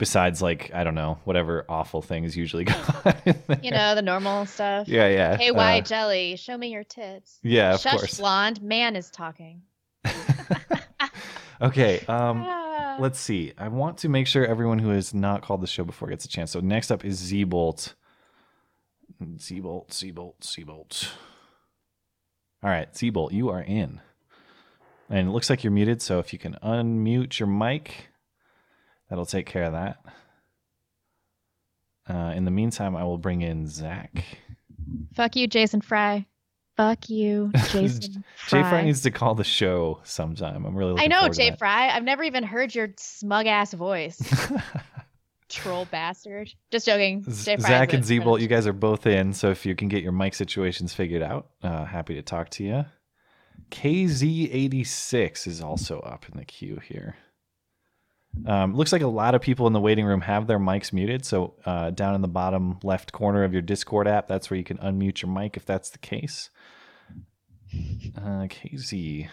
[0.01, 2.73] besides like I don't know whatever awful things usually go.
[3.05, 3.59] on.
[3.61, 4.87] you know the normal stuff.
[4.87, 5.37] Yeah, yeah.
[5.37, 7.37] Hey, white uh, jelly, show me your tits.
[7.43, 8.17] Yeah, of Shush, course.
[8.17, 9.61] blonde man is talking.
[11.61, 11.99] okay.
[12.07, 12.97] Um, ah.
[12.99, 13.53] let's see.
[13.59, 16.27] I want to make sure everyone who has not called the show before gets a
[16.27, 16.49] chance.
[16.49, 17.93] So next up is Z Bolt.
[19.37, 21.11] Z Bolt, Z Bolt, Z Bolt.
[22.63, 24.01] All right, Z Bolt, you are in.
[25.11, 28.10] And it looks like you're muted, so if you can unmute your mic,
[29.11, 29.97] that'll take care of that.
[32.09, 34.25] Uh, in the meantime, I will bring in Zach.
[35.13, 36.25] Fuck you, Jason Fry.
[36.77, 38.23] Fuck you, Jason.
[38.37, 38.61] Fry.
[38.61, 40.65] Jay Fry needs to call the show sometime.
[40.65, 40.99] I'm really.
[40.99, 41.89] I know Jay Fry.
[41.89, 44.19] I've never even heard your smug ass voice.
[45.49, 46.49] Troll bastard.
[46.71, 47.23] Just joking.
[47.23, 49.33] Jay Fry Zach and Z Bolt, you guys are both in.
[49.33, 52.63] So if you can get your mic situations figured out, uh, happy to talk to
[52.63, 52.85] you.
[53.69, 57.17] KZ86 is also up in the queue here.
[58.45, 61.25] Um, looks like a lot of people in the waiting room have their mics muted.
[61.25, 64.63] So uh, down in the bottom left corner of your Discord app, that's where you
[64.63, 66.49] can unmute your mic if that's the case.
[68.17, 69.29] Uh, KZ.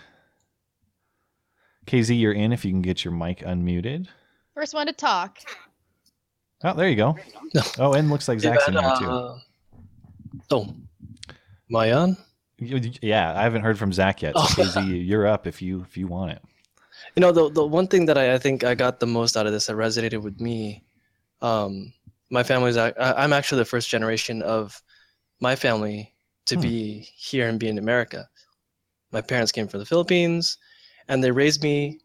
[1.86, 4.08] KZ, you're in if you can get your mic unmuted.
[4.54, 5.38] First one to talk.
[6.64, 7.16] Oh, there you go.
[7.78, 9.06] Oh, and looks like Zach's in here too.
[9.06, 9.38] Uh,
[10.50, 10.74] oh,
[11.70, 12.16] am I on?
[12.58, 14.36] Yeah, I haven't heard from Zach yet.
[14.36, 14.64] So oh.
[14.64, 16.42] KZ, you're up if you if you want it.
[17.18, 19.44] You know, the the one thing that I, I think I got the most out
[19.44, 20.84] of this that resonated with me,
[21.42, 21.92] um,
[22.30, 24.80] my family's I, I'm actually the first generation of
[25.40, 26.14] my family
[26.46, 26.60] to hmm.
[26.60, 28.28] be here and be in America.
[29.10, 30.58] My parents came from the Philippines,
[31.08, 31.98] and they raised me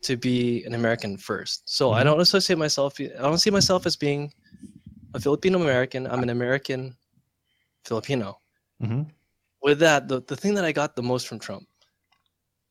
[0.00, 1.68] to be an American first.
[1.68, 2.00] So mm-hmm.
[2.00, 2.98] I don't associate myself.
[2.98, 4.32] I don't see myself as being
[5.12, 6.06] a Filipino American.
[6.06, 6.96] I'm an American
[7.84, 8.40] Filipino.
[8.82, 9.02] Mm-hmm.
[9.62, 11.68] With that, the, the thing that I got the most from Trump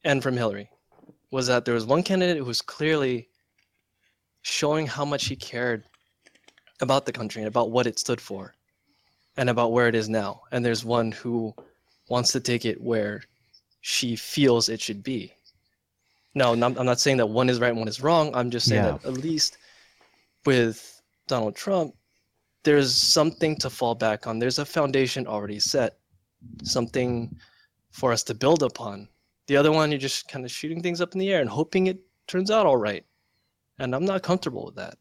[0.03, 0.67] and from Hillary
[1.31, 3.29] was that there was one candidate who was clearly
[4.41, 5.85] showing how much he cared
[6.81, 8.53] about the country and about what it stood for
[9.37, 10.41] and about where it is now.
[10.51, 11.53] And there's one who
[12.09, 13.23] wants to take it where
[13.81, 15.33] she feels it should be.
[16.33, 18.33] No, I'm not saying that one is right and one is wrong.
[18.35, 18.91] I'm just saying yeah.
[18.91, 19.57] that at least
[20.45, 21.93] with Donald Trump,
[22.63, 24.39] there's something to fall back on.
[24.39, 25.97] There's a foundation already set,
[26.63, 27.35] something
[27.91, 29.07] for us to build upon.
[29.47, 31.87] The other one, you're just kind of shooting things up in the air and hoping
[31.87, 33.05] it turns out all right.
[33.79, 34.97] And I'm not comfortable with that.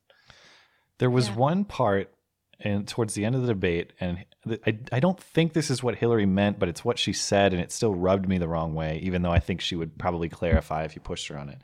[0.99, 1.37] There was yeah.
[1.37, 2.13] one part
[2.61, 4.25] and towards the end of the debate, and
[4.67, 7.63] I, I don't think this is what Hillary meant, but it's what she said, and
[7.63, 10.85] it still rubbed me the wrong way, even though I think she would probably clarify
[10.85, 11.59] if you pushed her on it.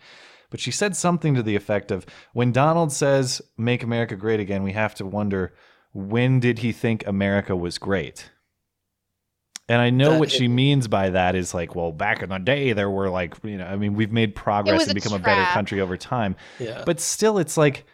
[0.48, 4.62] But she said something to the effect of when Donald says, Make America Great Again,
[4.62, 5.52] we have to wonder
[5.92, 8.30] when did he think America was great?
[9.68, 12.38] And I know that what she means by that is like, well, back in the
[12.38, 15.20] day, there were like, you know, I mean, we've made progress and become trap.
[15.22, 16.36] a better country over time.
[16.60, 16.84] Yeah.
[16.86, 17.84] But still, it's like,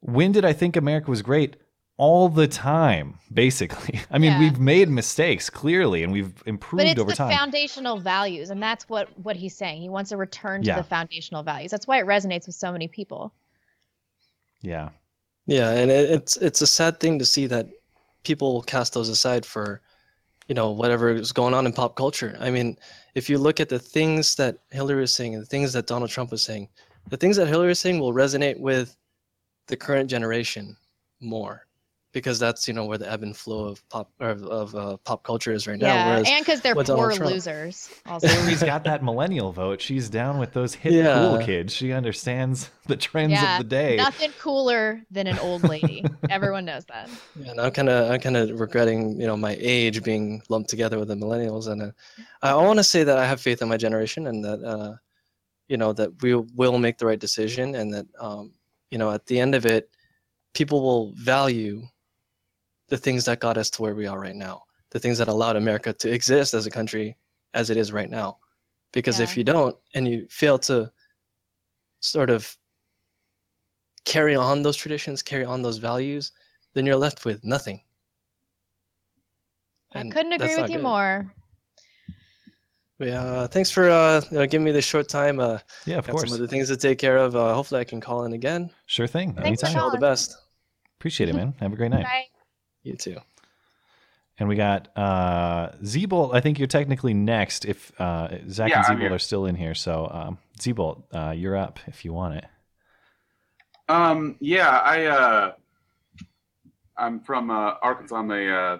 [0.00, 1.56] when did I think America was great?
[1.96, 4.00] All the time, basically.
[4.10, 4.40] I mean, yeah.
[4.40, 7.30] we've made mistakes clearly, and we've improved but it's over the time.
[7.30, 9.80] Foundational values, and that's what what he's saying.
[9.80, 10.76] He wants a return to yeah.
[10.76, 11.70] the foundational values.
[11.70, 13.32] That's why it resonates with so many people.
[14.60, 14.88] Yeah.
[15.46, 17.68] Yeah, and it's it's a sad thing to see that
[18.24, 19.80] people cast those aside for
[20.48, 22.36] you know whatever is going on in pop culture.
[22.40, 22.76] I mean
[23.14, 26.10] if you look at the things that hillary was saying and the things that donald
[26.10, 26.68] trump was saying
[27.08, 28.96] the things that hillary is saying will resonate with
[29.68, 30.76] the current generation
[31.20, 31.66] more
[32.12, 35.22] because that's you know where the ebb and flow of pop of, of uh, pop
[35.22, 36.16] culture is right yeah, now.
[36.18, 37.90] Yeah, and because they're poor losers.
[38.06, 39.80] Also, Hillary's got that millennial vote.
[39.80, 41.14] She's down with those hip yeah.
[41.14, 41.72] cool kids.
[41.72, 43.96] She understands the trends yeah, of the day.
[43.96, 46.04] Nothing cooler than an old lady.
[46.30, 47.08] Everyone knows that.
[47.36, 50.68] Yeah, and I'm kind of I'm kind of regretting you know my age being lumped
[50.68, 51.90] together with the millennials, and uh,
[52.42, 54.94] I want to say that I have faith in my generation, and that uh,
[55.68, 58.52] you know that we will make the right decision, and that um,
[58.90, 59.88] you know at the end of it,
[60.54, 61.82] people will value
[62.92, 65.56] the things that got us to where we are right now, the things that allowed
[65.56, 67.16] America to exist as a country
[67.54, 68.36] as it is right now.
[68.92, 69.24] Because yeah.
[69.24, 70.92] if you don't and you fail to
[72.00, 72.54] sort of
[74.04, 76.32] carry on those traditions, carry on those values,
[76.74, 77.80] then you're left with nothing.
[79.92, 80.82] And I couldn't agree with you good.
[80.82, 81.32] more.
[82.98, 85.40] Yeah, uh, thanks for uh, you know, giving me this short time.
[85.40, 86.28] Uh, yeah, of course.
[86.28, 87.34] Some other things to take care of.
[87.34, 88.70] Uh, hopefully, I can call in again.
[88.84, 89.32] Sure thing.
[89.32, 89.82] Thanks Anytime.
[89.82, 90.36] All the best.
[91.00, 91.54] Appreciate it, man.
[91.60, 92.04] Have a great night.
[92.04, 92.26] Bye.
[92.82, 93.18] You too.
[94.38, 96.34] And we got uh Zebolt.
[96.34, 99.74] I think you're technically next if uh Zach yeah, and Zebolt are still in here.
[99.74, 102.44] So um Zebolt, uh you're up if you want it.
[103.88, 105.52] Um yeah, I uh
[106.96, 108.16] I'm from uh Arkansas.
[108.16, 108.78] I'm a uh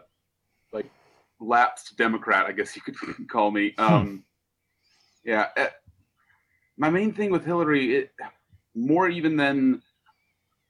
[0.72, 0.90] like
[1.38, 2.96] lapsed Democrat, I guess you could
[3.28, 3.74] call me.
[3.78, 3.94] Hmm.
[3.94, 4.24] Um,
[5.24, 5.66] yeah, uh,
[6.76, 8.12] my main thing with Hillary, it,
[8.74, 9.82] more even than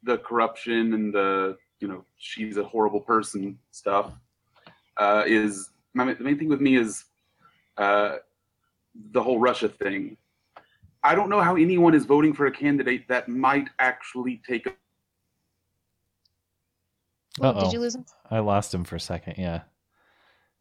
[0.02, 4.12] the corruption and the you know she's a horrible person stuff,
[4.96, 7.04] uh, is my the main thing with me is
[7.76, 8.16] uh,
[9.10, 10.16] the whole Russia thing.
[11.02, 14.66] I don't know how anyone is voting for a candidate that might actually take.
[17.40, 18.06] A- Did you lose him?
[18.30, 19.34] I lost him for a second.
[19.36, 19.62] Yeah.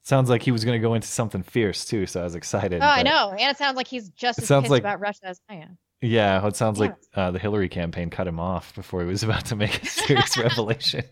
[0.03, 2.81] Sounds like he was going to go into something fierce too, so I was excited.
[2.81, 5.25] Oh, I know, and it sounds like he's just as sounds pissed like, about Russia
[5.25, 5.77] as I am.
[6.01, 6.85] Yeah, it sounds yeah.
[6.85, 9.85] like uh, the Hillary campaign cut him off before he was about to make a
[9.85, 11.03] serious revelation.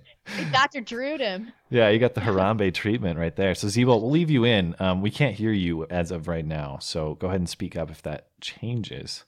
[0.51, 0.81] Dr.
[0.81, 1.51] Drewed him.
[1.69, 3.55] Yeah, you got the Harambe treatment right there.
[3.55, 4.75] So Zebo, we'll leave you in.
[4.79, 7.91] Um, we can't hear you as of right now, so go ahead and speak up
[7.91, 9.25] if that changes.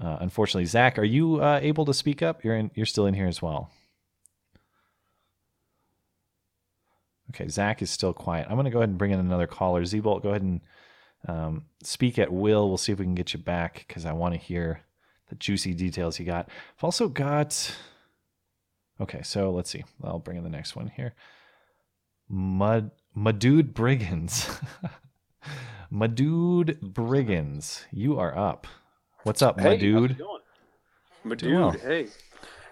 [0.00, 2.44] Uh, unfortunately, Zach, are you uh, able to speak up?
[2.44, 2.70] You're in.
[2.74, 3.70] You're still in here as well.
[7.30, 8.46] Okay, Zach is still quiet.
[8.48, 9.82] I'm going to go ahead and bring in another caller.
[9.82, 10.60] Zebolt, go ahead and
[11.26, 12.68] um, speak at will.
[12.68, 14.82] We'll see if we can get you back because I want to hear
[15.28, 16.48] the juicy details you got.
[16.76, 17.74] I've also got.
[19.00, 19.84] Okay, so let's see.
[20.02, 21.14] I'll bring in the next one here.
[22.28, 24.48] Mud Madude Brigands.
[25.92, 28.66] Madude Brigands, you are up.
[29.22, 30.20] What's up, hey, my dude?
[31.24, 31.70] Well.
[31.72, 32.08] hey.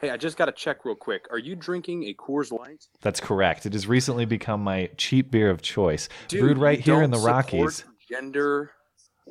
[0.03, 1.27] Hey, I just got to check real quick.
[1.31, 2.87] Are you drinking a Coors Light?
[3.01, 3.65] That's correct.
[3.65, 6.11] It has recently become my cheap beer of choice.
[6.29, 7.85] Dude, Brewed right here in the Rockies.
[8.09, 8.71] Gender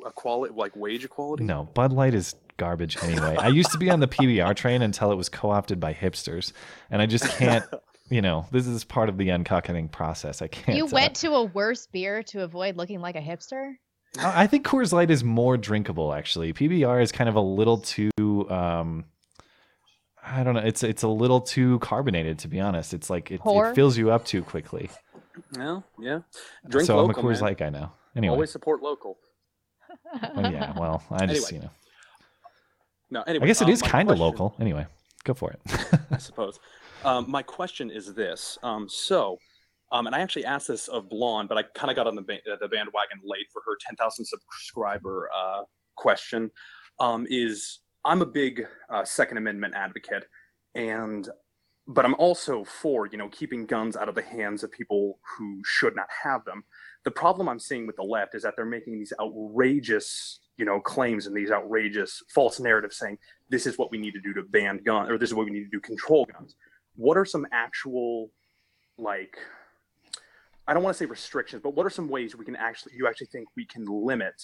[0.04, 1.44] equality, like wage equality?
[1.44, 3.36] No, Bud Light is garbage anyway.
[3.38, 6.52] I used to be on the PBR train until it was co opted by hipsters.
[6.90, 7.64] And I just can't,
[8.10, 10.42] you know, this is part of the uncuckening process.
[10.42, 10.76] I can't.
[10.76, 13.74] You went uh, to a worse beer to avoid looking like a hipster?
[14.18, 16.52] I think Coors Light is more drinkable actually.
[16.52, 18.10] PBR is kind of a little too
[18.48, 19.04] um
[20.28, 20.60] I don't know.
[20.60, 22.94] It's it's a little too carbonated to be honest.
[22.94, 24.90] It's like it, it fills you up too quickly.
[25.56, 26.20] Well, yeah.
[26.68, 27.42] Drink so local, I'm a Coors man.
[27.42, 27.92] Light guy now.
[28.16, 28.32] Anyway.
[28.32, 29.18] Always support local.
[30.34, 30.72] well, yeah.
[30.78, 31.52] Well, I just anyway.
[31.52, 31.70] you know.
[33.08, 34.56] No, anyway, I guess it um, is kind of local.
[34.58, 34.84] Anyway,
[35.24, 35.60] go for it.
[36.10, 36.58] I suppose.
[37.04, 38.58] Um, my question is this.
[38.64, 39.38] Um, so,
[39.92, 42.22] um, and I actually asked this of Blonde, but I kind of got on the,
[42.22, 45.62] ba- the bandwagon late for her 10,000 subscriber uh,
[45.94, 46.50] question.
[46.98, 50.24] Um, is I'm a big uh, Second Amendment advocate,
[50.74, 51.28] and
[51.86, 55.60] but I'm also for you know keeping guns out of the hands of people who
[55.64, 56.64] should not have them.
[57.06, 60.80] The problem I'm seeing with the left is that they're making these outrageous you know
[60.80, 63.16] claims and these outrageous false narratives saying
[63.48, 65.52] this is what we need to do to ban guns or this is what we
[65.52, 66.56] need to do control guns.
[66.96, 68.30] What are some actual
[68.98, 69.38] like
[70.66, 73.06] I don't want to say restrictions, but what are some ways we can actually you
[73.06, 74.34] actually think we can limit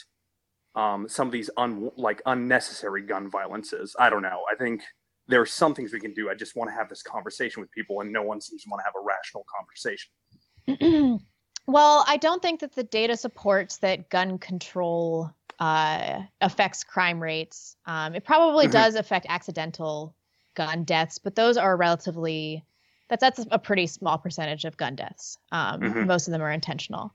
[0.77, 3.96] um, some of these un, like unnecessary gun violences?
[3.98, 4.42] I don't know.
[4.48, 4.83] I think
[5.27, 6.31] there are some things we can do.
[6.31, 8.83] I just want to have this conversation with people, and no one seems to want
[8.83, 11.18] to have a rational conversation.
[11.66, 17.77] well, I don't think that the data supports that gun control uh, affects crime rates.
[17.87, 18.72] Um, it probably mm-hmm.
[18.72, 20.14] does affect accidental
[20.55, 22.64] gun deaths, but those are relatively
[23.09, 25.38] that's that's a pretty small percentage of gun deaths.
[25.53, 26.07] Um, mm-hmm.
[26.07, 27.12] Most of them are intentional.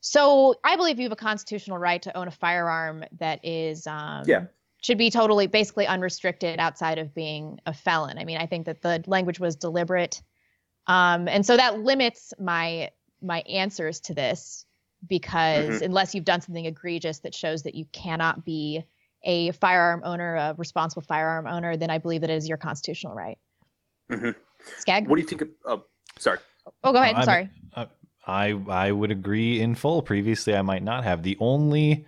[0.00, 4.22] So I believe you have a constitutional right to own a firearm that is um,
[4.26, 4.44] yeah
[4.82, 8.18] should be totally basically unrestricted outside of being a felon.
[8.18, 10.20] I mean, I think that the language was deliberate,
[10.86, 12.90] um, and so that limits my
[13.22, 14.64] my answers to this
[15.06, 15.84] because mm-hmm.
[15.84, 18.84] unless you've done something egregious that shows that you cannot be
[19.24, 23.14] a firearm owner, a responsible firearm owner, then I believe that it is your constitutional
[23.14, 23.38] right.
[24.10, 24.30] Mm-hmm.
[24.78, 25.08] Skag.
[25.08, 25.48] What do you think of?
[25.64, 25.76] Uh,
[26.18, 26.38] sorry.
[26.84, 27.16] Oh, go ahead.
[27.16, 27.50] I'm, sorry.
[27.74, 27.86] Uh,
[28.26, 30.02] I I would agree in full.
[30.02, 31.22] Previously, I might not have.
[31.22, 32.06] The only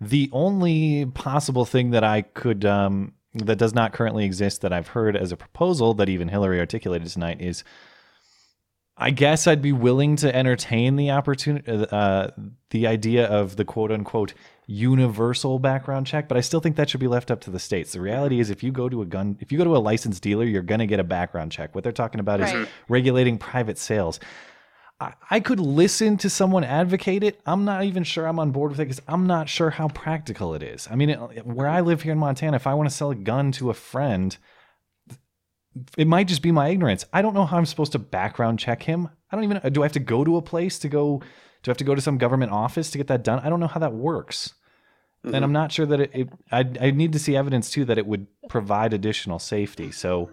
[0.00, 4.88] the only possible thing that I could um, that does not currently exist that I've
[4.88, 7.64] heard as a proposal that even Hillary articulated tonight is.
[9.00, 12.28] I guess I'd be willing to entertain the opportunity, uh,
[12.68, 14.34] the idea of the quote unquote
[14.66, 17.92] universal background check, but I still think that should be left up to the states.
[17.92, 20.22] The reality is, if you go to a gun, if you go to a licensed
[20.22, 21.74] dealer, you're going to get a background check.
[21.74, 22.54] What they're talking about right.
[22.54, 24.20] is regulating private sales.
[25.00, 27.40] I, I could listen to someone advocate it.
[27.46, 30.54] I'm not even sure I'm on board with it because I'm not sure how practical
[30.54, 30.86] it is.
[30.90, 33.14] I mean, it, where I live here in Montana, if I want to sell a
[33.14, 34.36] gun to a friend,
[35.96, 37.04] it might just be my ignorance.
[37.12, 39.08] I don't know how I'm supposed to background check him.
[39.30, 41.22] I don't even do I have to go to a place to go
[41.62, 43.40] do I have to go to some government office to get that done?
[43.40, 44.54] I don't know how that works.
[45.24, 45.34] Mm-hmm.
[45.34, 47.98] And I'm not sure that it, it I I need to see evidence too that
[47.98, 49.92] it would provide additional safety.
[49.92, 50.30] So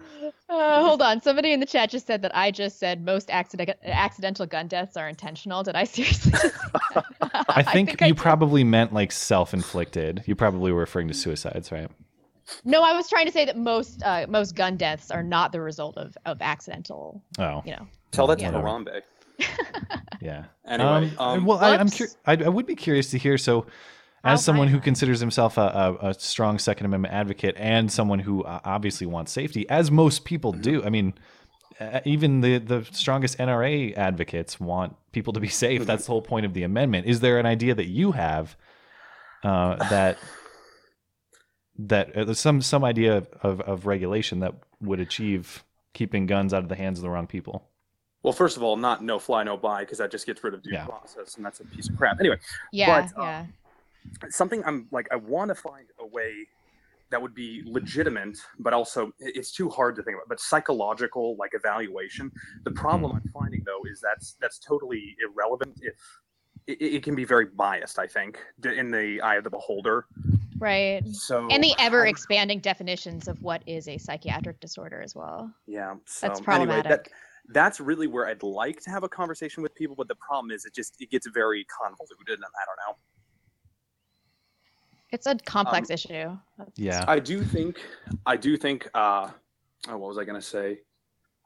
[0.48, 1.20] uh, hold on.
[1.20, 4.96] Somebody in the chat just said that I just said most accident, accidental gun deaths
[4.96, 5.62] are intentional.
[5.62, 6.32] Did I seriously?
[6.94, 10.24] I, think I think you probably meant like self-inflicted.
[10.26, 11.90] You probably were referring to suicides, right?
[12.64, 15.60] No, I was trying to say that most uh, most gun deaths are not the
[15.60, 17.22] result of of accidental.
[17.38, 17.86] Oh, you know.
[18.10, 18.52] Tell that to yeah.
[18.52, 19.02] Harambe.
[20.20, 20.44] yeah.
[20.66, 21.98] Anyway, Um, um, well, I, I'm whoops.
[21.98, 23.36] cur- I, I would be curious to hear.
[23.38, 23.66] So,
[24.24, 28.18] How as someone who considers himself a, a, a strong Second Amendment advocate and someone
[28.18, 31.14] who uh, obviously wants safety, as most people do, I mean,
[31.80, 35.84] uh, even the the strongest NRA advocates want people to be safe.
[35.86, 37.06] That's the whole point of the amendment.
[37.06, 38.56] Is there an idea that you have
[39.44, 40.18] uh, that
[41.78, 45.64] that uh, there's some some idea of, of regulation that would achieve
[45.94, 47.68] keeping guns out of the hands of the wrong people?
[48.22, 50.62] Well, first of all, not no fly, no buy, because that just gets rid of
[50.62, 50.84] due Yeah.
[50.84, 52.18] process, and that's a piece of crap.
[52.20, 52.38] Anyway,
[52.72, 53.46] Yeah, But, uh, yeah.
[54.28, 56.46] something I'm like, I want to find a way
[57.10, 60.28] that would be legitimate, but also it's too hard to think about.
[60.28, 62.30] But psychological, like evaluation.
[62.64, 65.78] The problem I'm finding though is that's that's totally irrelevant.
[65.80, 65.94] If
[66.66, 70.06] it, it can be very biased, I think, in the eye of the beholder.
[70.58, 71.06] Right.
[71.08, 75.52] So And the ever expanding definitions of what is a psychiatric disorder as well.
[75.66, 77.04] Yeah, so That's anyway, problematic.
[77.04, 77.08] that
[77.50, 80.64] that's really where I'd like to have a conversation with people, but the problem is
[80.64, 82.96] it just it gets very convoluted, and I don't know.
[85.10, 86.38] It's a complex Um, issue.
[86.76, 87.04] Yeah.
[87.08, 87.80] I do think
[88.26, 89.30] I do think uh
[89.88, 90.80] oh, what was I gonna say?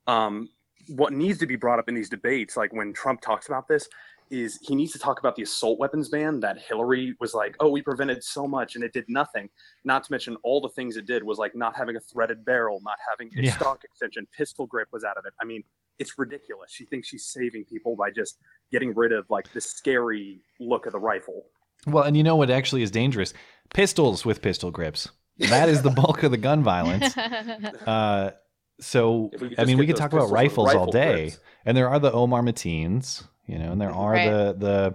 [0.07, 0.48] Um
[0.88, 3.88] what needs to be brought up in these debates, like when Trump talks about this,
[4.33, 7.68] is he needs to talk about the assault weapons ban that Hillary was like, oh,
[7.71, 9.49] we prevented so much and it did nothing.
[9.85, 12.81] Not to mention all the things it did was like not having a threaded barrel,
[12.83, 13.55] not having a Yeah.
[13.57, 15.35] stock extension, pistol grip was out of it.
[15.40, 15.62] I mean,
[15.99, 16.73] it's ridiculous.
[16.73, 18.38] She thinks she's saving people by just
[18.73, 21.45] getting rid of like the scary look of the rifle.
[21.87, 23.35] Well, and you know what actually is dangerous?
[23.75, 25.11] Pistols with pistol grips.
[25.38, 27.14] That is the bulk of the gun violence.
[27.87, 28.31] Uh,
[28.81, 31.14] so, If we could I mean, we could talk about pistols with rifles all day,
[31.29, 31.38] grips.
[31.66, 34.29] and there are the Omar Mateens, you know, and there are Right.
[34.31, 34.95] the the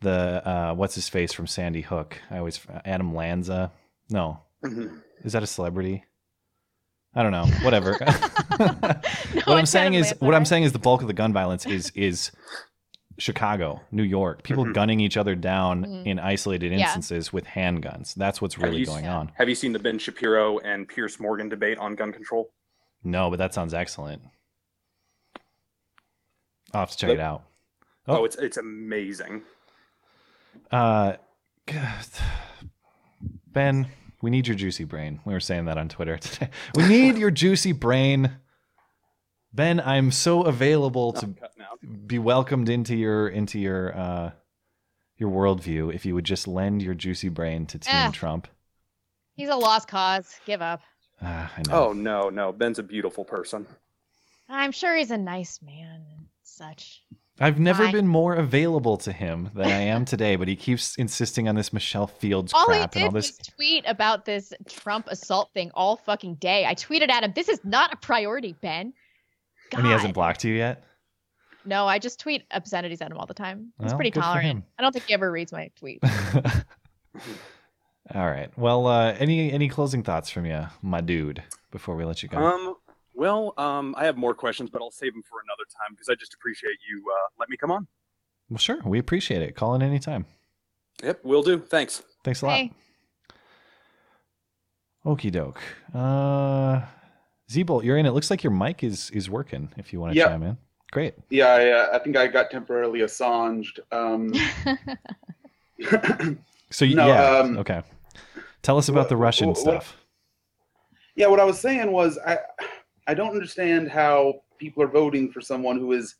[0.00, 2.20] the uh, what's his face from Sandy Hook?
[2.30, 3.72] I always Adam Lanza.
[4.10, 5.00] No, Mhm.
[5.24, 6.04] is that a celebrity?
[7.14, 7.46] I don't know.
[7.64, 7.92] Whatever.
[8.56, 11.32] what I'm saying Adam is, Lanza, what I'm saying is, the bulk of the gun
[11.32, 12.30] violence is is
[13.18, 14.74] Chicago, New York, people Mhm.
[14.74, 16.06] gunning each other down Mhm.
[16.06, 16.80] in isolated Yeah.
[16.80, 18.14] instances with handguns.
[18.14, 19.32] That's what's really you going seen- on.
[19.36, 22.50] Have you seen the Ben Shapiro and Piers Morgan debate on gun control?
[23.04, 24.22] No, but that sounds excellent.
[26.72, 27.44] I'll have to check But- it out.
[28.06, 28.24] Oh, Oh.
[28.24, 29.42] it's it's amazing.
[30.70, 31.14] Uh,
[31.66, 32.04] God.
[33.52, 33.86] Ben,
[34.22, 35.20] we need your juicy brain.
[35.24, 36.48] We were saying that on Twitter today.
[36.74, 38.30] We need your juicy brain.
[39.52, 42.06] Ben, I'm so available to I'm cutting out.
[42.08, 44.30] be welcomed into your into your uh
[45.18, 48.10] your worldview if you would just lend your juicy brain to Team Ah.
[48.12, 48.48] Trump.
[49.34, 50.34] He's a lost cause.
[50.46, 50.80] Give up.
[51.20, 51.88] Ah, I know.
[51.88, 53.66] Oh no, no, Ben's a beautiful person.
[54.48, 57.02] I'm sure he's a nice man and such.
[57.42, 57.92] I've never Fine.
[57.92, 61.72] been more available to him than I am today, but he keeps insisting on this
[61.72, 63.36] Michelle Fields All he crap and all did this.
[63.38, 66.64] was tweet about this Trump assault thing all fucking day.
[66.64, 68.92] I tweeted at him, "This is not a priority, Ben."
[69.70, 69.78] God.
[69.78, 70.84] And he hasn't blocked you yet.
[71.64, 73.72] No, I just tweet obscenities at him all the time.
[73.78, 74.64] He's Well, pretty tolerant.
[74.78, 76.02] I don't think he ever reads my tweets.
[78.14, 78.50] All right.
[78.58, 82.38] Well, uh, any any closing thoughts from you, my dude, before we let you go?
[82.38, 82.74] Um,
[83.14, 86.14] well, um, I have more questions, but I'll save them for another time because I
[86.14, 87.86] just appreciate you uh, let me come on.
[88.50, 88.80] well, sure.
[88.84, 89.54] We appreciate it.
[89.54, 90.26] Call in anytime.
[91.02, 91.58] Yep, will do.
[91.58, 92.02] Thanks.
[92.24, 92.56] Thanks a lot.
[92.56, 92.72] Hey,
[95.04, 95.58] Okie doke.
[95.94, 96.82] Uh,
[97.50, 98.06] Z-Bolt, you're in.
[98.06, 99.68] It looks like your mic is is working.
[99.76, 100.28] If you want to Yep.
[100.28, 100.56] chime in,
[100.92, 101.14] great.
[101.28, 103.80] Yeah, I, uh, I think I got temporarily Assanged.
[103.90, 104.32] Um,
[106.70, 107.82] So you No, yeah, um, okay.
[108.62, 109.96] Tell us about what- the Russian what- stuff.
[111.16, 112.38] yeah, what I was saying was I
[113.06, 116.16] I don't understand how people are voting for someone who is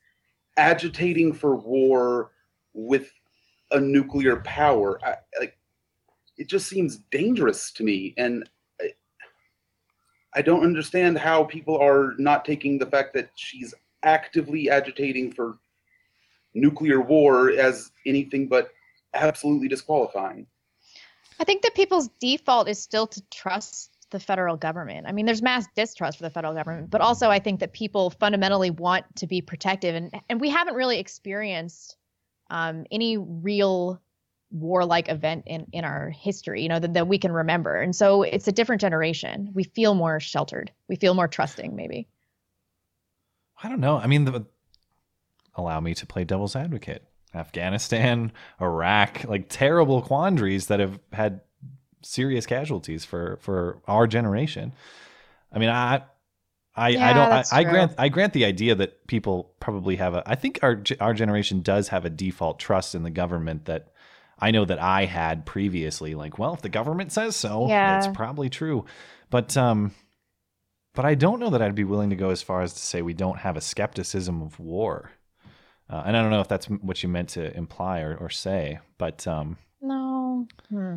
[0.57, 2.33] agitating for war
[2.75, 3.11] with
[3.71, 4.99] a nuclear power.
[5.05, 5.57] I, like
[6.37, 8.49] it just seems dangerous to me, and
[8.81, 8.91] I,
[10.35, 15.59] I don't understand how people are not taking the fact that she's actively agitating for
[16.55, 18.73] nuclear war as anything but
[19.15, 20.47] absolutely disqualifying.
[21.39, 25.07] I think that people's default is still to trust the federal government.
[25.09, 28.11] I mean, there's mass distrust for the federal government, but also I think that people
[28.11, 31.97] fundamentally want to be protective, and and we haven't really experienced
[32.51, 34.01] um, any real
[34.51, 37.77] warlike event in in our history, you know, that, that we can remember.
[37.77, 39.51] And so it's a different generation.
[39.53, 40.71] We feel more sheltered.
[40.89, 42.07] We feel more trusting, maybe.
[43.63, 43.97] I don't know.
[43.97, 44.45] I mean, the,
[45.55, 47.05] allow me to play devil's advocate.
[47.35, 51.41] Afghanistan, Iraq, like terrible quandaries that have had
[52.03, 54.73] serious casualties for for our generation.
[55.53, 56.03] I mean, I
[56.75, 60.23] I, I don't I, I grant I grant the idea that people probably have a
[60.27, 63.89] I think our our generation does have a default trust in the government that
[64.39, 67.99] I know that I had previously like well if the government says so Yeah.
[67.99, 68.87] it's probably true.
[69.29, 69.93] But um
[70.95, 73.03] but I don't know that I'd be willing to go as far as to say
[73.03, 75.11] we don't have a skepticism of war.
[75.89, 78.79] Uh, and I don't know if that's what you meant to imply or, or say,
[78.99, 80.47] but um, no.
[80.71, 80.97] Hmm.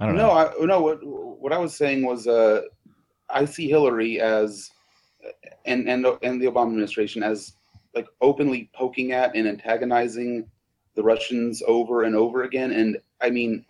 [0.00, 0.52] I don't know.
[0.58, 0.80] No, no.
[0.80, 2.62] What what I was saying was, uh,
[3.28, 4.70] I see Hillary as,
[5.66, 7.54] and and and the Obama administration as
[7.94, 10.46] like openly poking at and antagonizing
[10.94, 12.72] the Russians over and over again.
[12.72, 13.64] And I mean,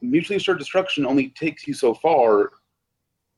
[0.00, 2.50] mutually assured destruction only takes you so far.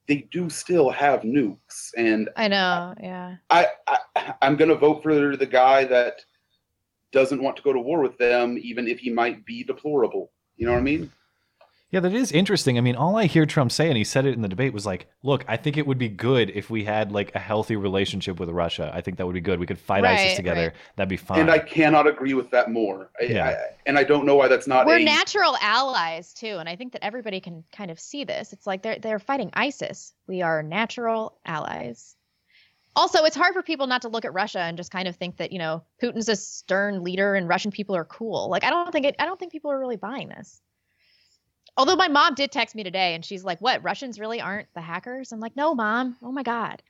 [0.06, 3.36] They do still have nukes, and I know, yeah.
[3.50, 6.24] I, I I'm gonna vote for the guy that
[7.12, 10.30] doesn't want to go to war with them, even if he might be deplorable.
[10.56, 11.12] You know what I mean?
[11.90, 12.76] Yeah, that is interesting.
[12.76, 14.84] I mean, all I hear Trump say, and he said it in the debate, was
[14.84, 18.38] like, "Look, I think it would be good if we had like a healthy relationship
[18.38, 18.90] with Russia.
[18.94, 19.58] I think that would be good.
[19.58, 20.60] We could fight Right, ISIS together.
[20.60, 20.72] right.
[20.96, 23.10] That'd be fine." And I cannot agree with that more.
[23.18, 23.44] I, Yeah.
[23.46, 24.84] I, and I don't know why that's not.
[24.84, 28.52] We're a, natural allies too, and I think that everybody can kind of see this.
[28.52, 30.12] It's like they're they're fighting ISIS.
[30.26, 32.16] We are natural allies.
[32.96, 35.38] Also, it's hard for people not to look at Russia and just kind of think
[35.38, 38.50] that you know Putin's a stern leader and Russian people are cool.
[38.50, 39.16] Like I don't think it.
[39.18, 40.60] I don't think people are really buying this.
[41.78, 43.82] Although my mom did text me today and she's like, "What?
[43.82, 46.16] Russians really aren't the hackers?" I'm like, "No, mom.
[46.22, 46.82] Oh my god."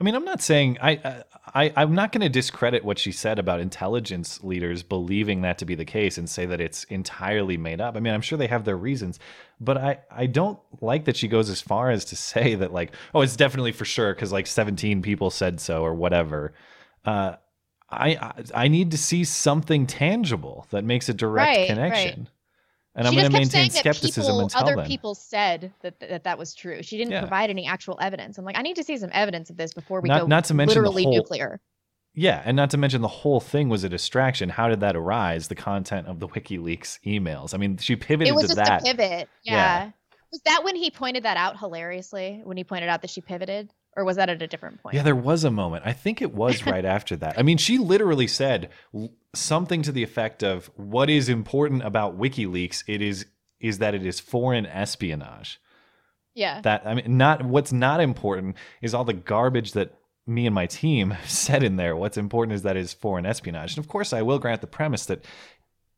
[0.00, 1.22] I mean, I'm not saying I,
[1.54, 5.64] I I'm not going to discredit what she said about intelligence leaders believing that to
[5.64, 7.96] be the case and say that it's entirely made up.
[7.96, 9.18] I mean, I'm sure they have their reasons,
[9.60, 12.92] but I I don't like that she goes as far as to say that like,
[13.14, 16.52] oh, it's definitely for sure because like 17 people said so or whatever.
[17.04, 17.36] Uh,
[17.88, 22.18] I I- I need to see something tangible that makes a direct Right, right.
[22.96, 24.86] And she I'm going to maintain that skepticism people, until other then.
[24.86, 26.82] people said that, that that was true.
[26.82, 27.20] She didn't Yeah.
[27.20, 28.38] provide any actual evidence.
[28.38, 30.44] I'm like, I need to see some evidence of this before we Not- go not
[30.44, 31.60] to mention literally whole- nuclear.
[32.16, 34.48] Yeah, and not to mention the whole thing was a distraction.
[34.48, 35.48] How did that arise?
[35.48, 37.52] The content of the WikiLeaks emails.
[37.54, 38.82] I mean, she pivoted It was to just that.
[38.82, 39.28] a pivot.
[39.42, 39.54] Yeah.
[39.86, 39.90] Yeah.
[40.30, 42.40] Was that when he pointed that out hilariously?
[42.44, 44.94] When he pointed out that she pivoted, or was that at a different point?
[44.94, 45.84] Yeah, there was a moment.
[45.86, 47.38] I think it was right after that.
[47.38, 48.70] I mean, she literally said
[49.34, 53.26] something to the effect of what is important about WikiLeaks it is
[53.60, 55.60] is that it is foreign espionage.
[56.34, 56.60] Yeah.
[56.62, 59.94] That I mean not what's not important is all the garbage that
[60.26, 61.96] me and my team said in there.
[61.96, 63.76] What's important is that it's foreign espionage.
[63.76, 65.24] And of course I will grant the premise that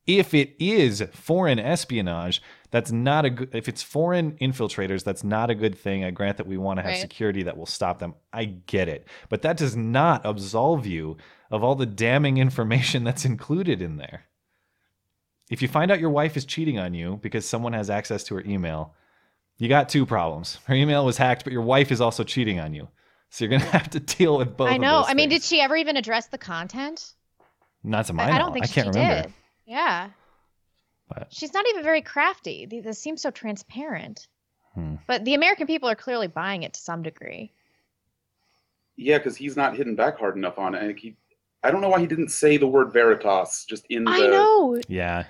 [0.06, 2.40] if it is foreign espionage,
[2.70, 6.04] that's not a good if it's foreign infiltrators, that's not a good thing.
[6.04, 7.00] I grant that we want to have Right.
[7.00, 8.14] security that will stop them.
[8.32, 9.06] I get it.
[9.28, 11.16] But that does not absolve you
[11.50, 14.24] of all the damning information that's included in there.
[15.50, 18.34] If you find out your wife is cheating on you because someone has access to
[18.34, 18.94] her email,
[19.58, 20.58] you got two problems.
[20.66, 22.88] Her email was hacked, but your wife is also cheating on you.
[23.30, 24.68] So you're gonna have to deal with both.
[24.70, 25.04] I know.
[25.06, 27.12] I mean, did she ever even address the content?
[27.84, 28.42] not to my I, I knowledge.
[28.42, 29.22] don't think I can't she remember.
[29.28, 29.34] did.
[29.66, 30.10] Yeah.
[31.08, 32.66] But- She's not even very crafty.
[32.66, 34.28] This seems so transparent.
[34.74, 34.96] Hmm.
[35.06, 37.52] But the American people are clearly buying it to some degree.
[38.96, 40.82] Yeah, because he's not hitting back hard enough on it.
[40.82, 41.16] And he,
[41.62, 44.10] I don't know why he didn't say the word Veritas just in the.
[44.10, 44.80] I know.
[44.88, 45.24] Yeah.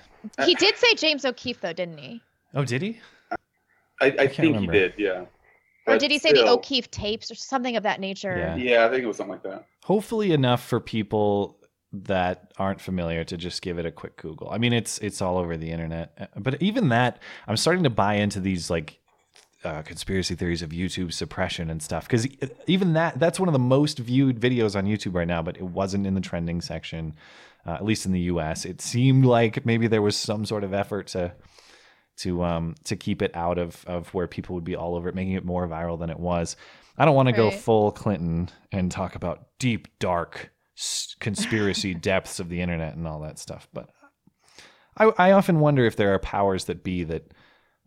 [0.45, 2.21] He did say James O'Keefe though, didn't he?
[2.53, 2.99] Oh, did he?
[3.99, 4.73] I, I, can't think remember.
[4.73, 4.93] he did.
[4.97, 5.25] Yeah.
[5.85, 8.37] Or did he say the O'Keefe tapes or something of that nature?
[8.37, 8.55] Yeah.
[8.55, 9.65] Yeah, I think it was something like that.
[9.83, 11.56] Hopefully enough for people
[11.93, 14.49] that aren't familiar to just give it a quick Google.
[14.49, 16.13] I mean, it's it's all over the internet.
[16.19, 18.99] Uh, But even that, I'm starting to buy into these like
[19.63, 22.05] uh, conspiracy theories of YouTube suppression and stuff.
[22.05, 22.27] Because
[22.67, 25.41] even that, that's one of the most viewed videos on YouTube right now.
[25.41, 27.15] But it wasn't in the trending section,
[27.65, 28.65] uh, at least in the U.S.
[28.65, 31.33] It seemed like maybe there was some sort of effort to
[32.17, 35.15] to um to keep it out of of where people would be all over it,
[35.15, 36.57] making it more viral than it was.
[36.97, 40.51] I don't want to go full Clinton and talk about deep dark
[41.19, 43.89] conspiracy depths of the internet and all that stuff, but
[44.97, 47.31] I, I often wonder if there are powers that be that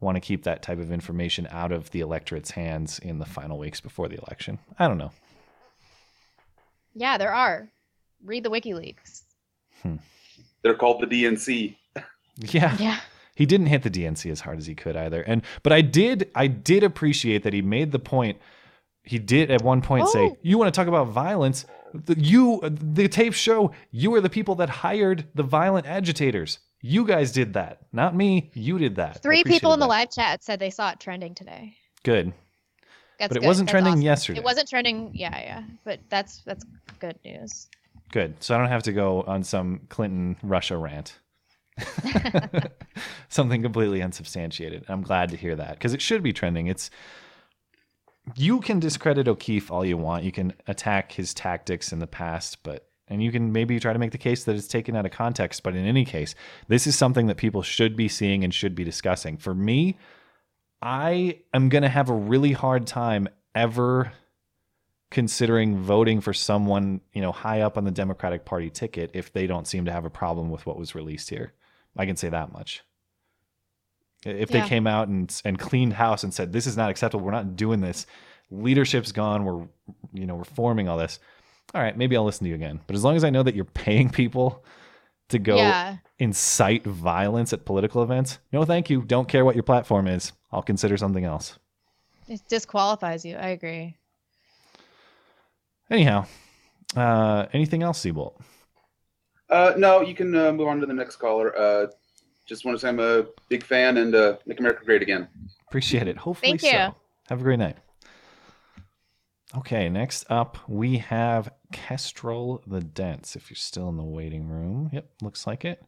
[0.01, 3.59] want to keep that type of information out of the electorate's hands in the final
[3.59, 4.59] weeks before the election.
[4.79, 5.11] I don't know.
[6.95, 7.69] Yeah, there are.
[8.25, 9.23] Read the WikiLeaks.
[9.83, 9.97] Hmm.
[10.63, 11.77] They're called the DNC.
[12.37, 12.75] Yeah.
[12.79, 13.01] Yeah.
[13.35, 15.21] He didn't hit the DNC as hard as he could either.
[15.21, 18.39] And but I did I did appreciate that he made the point
[19.03, 20.37] he did at one point say, Oh.
[20.41, 21.67] "You want to talk about violence?
[21.93, 26.59] The, you the tapes show you are the people that hired the violent agitators.
[26.83, 28.51] You guys did that, not me.
[28.55, 29.91] You did that." Three people in the that.
[29.91, 31.77] live chat said they saw it trending today.
[32.03, 32.33] Good.
[33.19, 33.47] That's But it good.
[33.47, 34.03] wasn't That's trending awesome.
[34.03, 34.39] yesterday.
[34.39, 35.11] It wasn't trending.
[35.15, 35.63] Yeah, yeah.
[35.85, 36.65] But that's that's
[37.01, 37.69] good news.
[38.13, 38.43] Good.
[38.43, 41.19] So I don't have to go on some Clinton Russia rant.
[43.29, 44.85] Something completely unsubstantiated.
[44.89, 46.67] I'm glad to hear that because it should be trending.
[46.67, 46.91] It's
[48.37, 50.25] you can discredit O'Keefe all you want.
[50.25, 53.99] You can attack his tactics in the past, but and you can maybe try to
[53.99, 55.65] make the case that it's taken out of context.
[55.65, 56.35] But in any case,
[56.69, 59.37] this is something that people should be seeing and should be discussing.
[59.37, 59.99] For me,
[60.81, 64.13] I am going to have a really hard time ever
[65.11, 69.49] considering voting for someone, you know, high up on the Democratic Party ticket if they
[69.49, 71.53] don't seem to have a problem with what was released here.
[71.97, 72.85] I can say that much.
[74.25, 74.63] If Yeah.
[74.63, 77.57] they came out and and cleaned house and said this is not acceptable, we're not
[77.57, 78.07] doing this.
[78.51, 79.45] Leadership's gone.
[79.45, 79.67] We're
[80.13, 81.19] you know reforming all this.
[81.75, 82.81] All right, maybe I'll listen to you again.
[82.87, 84.65] But as long as I know that you're paying people
[85.29, 85.99] to go Yeah.
[86.19, 89.03] incite violence at political events, no, thank you.
[89.03, 90.33] Don't care what your platform is.
[90.51, 91.59] I'll consider something else.
[92.29, 93.37] It disqualifies you.
[93.37, 93.97] I agree.
[95.91, 96.27] Anyhow,
[96.97, 98.35] uh, anything else, Seabolt?
[99.49, 101.89] Uh, no, you can uh, move on to the next caller.
[102.51, 105.29] Just want to say I'm a big fan and uh, make America great again.
[105.69, 106.17] Appreciate it.
[106.17, 106.71] Hopefully Thank you.
[106.71, 106.97] so.
[107.29, 107.77] Have a great night.
[109.57, 113.37] Okay, next up we have Kestrel the Dense.
[113.37, 115.81] If you're still in the waiting room, yep, looks like it.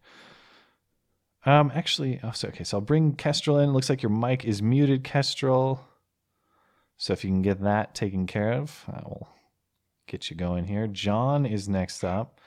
[1.45, 3.71] Um, actually, oh, so okay, so I'll bring Kestrel in.
[3.71, 5.85] It Looks like your mic is muted, Kestrel.
[6.97, 9.27] So if you can get that taken care of, I will
[10.07, 10.87] get you going here.
[10.87, 12.39] John is next up.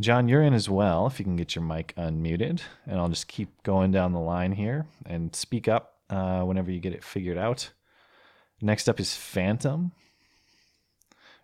[0.00, 1.06] John, you're in as well.
[1.06, 4.52] If you can get your mic unmuted, and I'll just keep going down the line
[4.52, 7.70] here and speak up uh, whenever you get it figured out.
[8.60, 9.92] Next up is Phantom.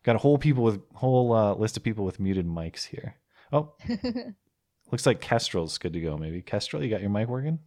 [0.02, 3.16] Got a whole people with whole uh, list of people with muted mics here.
[3.52, 3.74] Oh,
[4.90, 6.16] looks like Kestrel's good to go.
[6.16, 7.60] Maybe Kestrel, you got your mic working?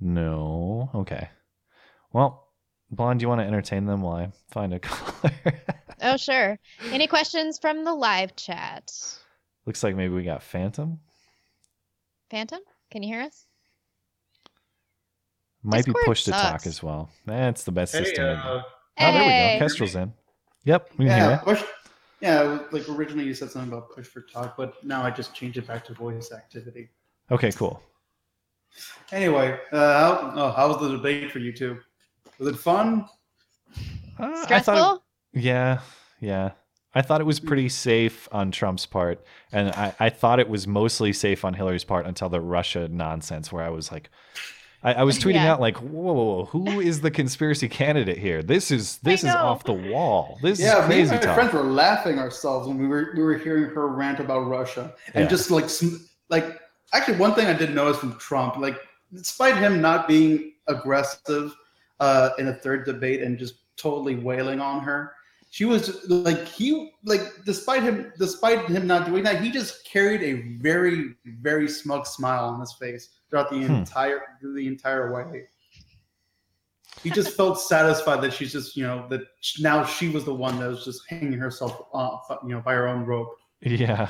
[0.00, 0.90] No.
[0.94, 1.28] Okay.
[2.12, 2.48] Well,
[2.90, 5.32] Blonde, do you want to entertain them while I find a caller?
[6.00, 6.58] Oh, sure.
[6.92, 8.90] Any questions from the live chat?
[9.66, 10.98] Looks like maybe we got Phantom.
[12.30, 13.46] Phantom, can you hear us?
[15.62, 17.10] Might Discord be push to talk as well.
[17.26, 18.24] That's the best Hey, system.
[18.38, 18.62] uh, oh,
[18.98, 19.64] there we go.
[19.64, 20.12] Kestrel's in.
[20.64, 21.38] Yep, we can yeah, hear you.
[21.38, 21.62] push,
[22.20, 22.58] yeah.
[22.70, 25.66] Like originally you said something about push for talk, but now I just changed it
[25.66, 26.90] back to voice activity.
[27.30, 27.82] Okay, cool.
[29.12, 31.78] Anyway, uh, how, oh, how was the debate for you two?
[32.38, 33.06] Was it fun?
[34.18, 35.04] Uh, I thought it- Stressful?
[35.32, 35.80] Yeah,
[36.20, 36.52] yeah.
[36.94, 40.66] I thought it was pretty safe on Trump's part, and I, I thought it was
[40.66, 44.10] mostly safe on Hillary's part until the Russia nonsense, where I was like,
[44.82, 45.52] I, I was tweeting Yeah.
[45.52, 48.42] out like, whoa, whoa, whoa, who is the conspiracy candidate here?
[48.42, 50.38] This is this is off the wall.
[50.42, 53.36] This yeah, is me and my friends were laughing ourselves when we were we were
[53.36, 55.28] hearing her rant about Russia, and Yeah.
[55.28, 55.66] just like
[56.30, 56.58] like
[56.94, 58.80] actually one thing I did notice from Trump, like
[59.12, 61.54] despite him not being aggressive
[62.00, 65.12] uh, in a third debate and just totally wailing on her,
[65.50, 70.22] she was like he like despite him despite him not doing that, he just carried
[70.22, 73.74] a very very smug smile on his face throughout the Hmm.
[73.76, 75.44] entire the entire way.
[77.02, 79.22] He just felt satisfied that she's just, you know, that
[79.60, 82.88] now she was the one that was just hanging herself off, you know, by her
[82.88, 83.36] own rope.
[83.60, 84.08] Yeah.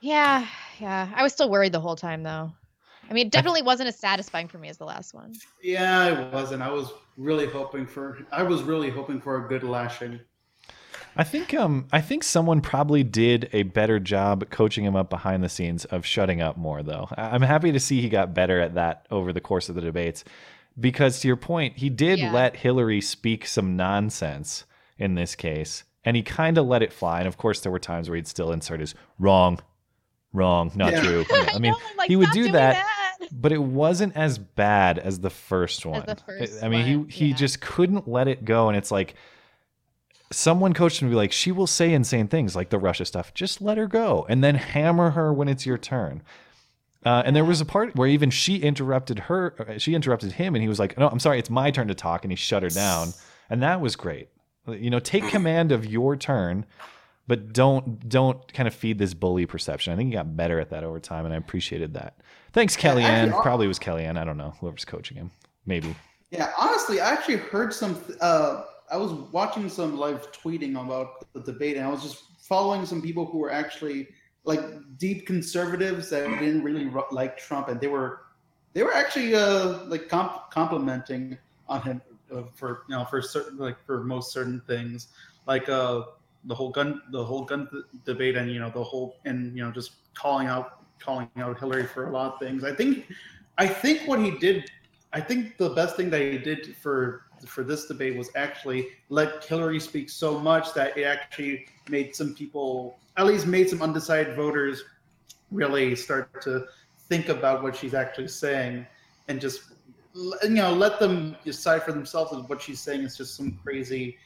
[0.00, 0.46] Yeah,
[0.80, 1.10] yeah.
[1.14, 2.50] I was still worried the whole time, though.
[3.10, 5.34] I mean, it definitely wasn't as satisfying for me as the last one.
[5.62, 6.62] Yeah, I wasn't.
[6.62, 8.18] I was really hoping for.
[8.32, 10.20] I was really hoping for a good lashing.
[11.20, 15.42] I think um I think someone probably did a better job coaching him up behind
[15.42, 17.08] the scenes of shutting up more though.
[17.16, 19.80] I- I'm happy to see he got better at that over the course of the
[19.80, 20.22] debates
[20.78, 22.32] because to your point, he did Yeah.
[22.32, 24.64] let Hillary speak some nonsense
[24.96, 27.80] in this case and he kind of let it fly and of course there were
[27.80, 29.58] times where he'd still insert his wrong
[30.32, 31.02] wrong not Yeah.
[31.02, 31.24] true.
[31.30, 32.86] Yeah, I mean, I'm like, he would do doing that,
[33.32, 36.04] but it wasn't as bad as the first one.
[36.06, 37.36] the first I mean, one, he he yeah.
[37.36, 39.14] just couldn't let it go, and it's like
[40.30, 43.32] someone coached him to be like, she will say insane things like the Russia stuff.
[43.34, 46.22] Just let her go, and then hammer her when it's your turn.
[47.06, 49.54] Uh, and there was a part where even she interrupted her.
[49.60, 51.94] uh, She interrupted him, and he was like, "No, I'm sorry, it's my turn to
[51.94, 53.12] talk," and he shut her down,
[53.48, 54.28] and that was great.
[54.66, 56.66] You know, take command of your turn,
[57.28, 59.92] but don't don't kind of feed this bully perception.
[59.92, 62.18] I think he got better at that over time, and I appreciated that.
[62.52, 63.04] Thanks, Kellyanne.
[63.28, 64.18] actually, Probably was Kellyanne.
[64.18, 65.30] I don't know whoever's coaching him.
[65.66, 65.94] Maybe.
[66.30, 67.96] Yeah, honestly, I actually heard some.
[68.20, 72.86] Uh, I was watching some live tweeting about the debate, and I was just following
[72.86, 74.08] some people who were actually
[74.44, 74.60] like
[74.98, 78.22] deep conservatives that didn't really like Trump, and they were
[78.72, 82.02] they were actually uh, like comp- complimenting on him
[82.34, 85.08] uh, for you know for certain like for most certain things,
[85.46, 86.02] like uh
[86.44, 89.64] the whole gun the whole gun th- debate, and you know the whole and you
[89.64, 92.64] know just calling out calling out Hillary for a lot of things.
[92.64, 93.06] I think
[93.58, 94.70] I think what he did
[95.12, 99.44] I think the best thing that he did for for this debate was actually let
[99.44, 104.36] Hillary speak so much that it actually made some people, at least made some undecided
[104.36, 104.84] voters,
[105.50, 106.66] really start to
[107.08, 108.86] think about what she's actually saying,
[109.28, 109.62] and just
[110.14, 114.16] you know let them decide for themselves if what she's saying is just some crazy,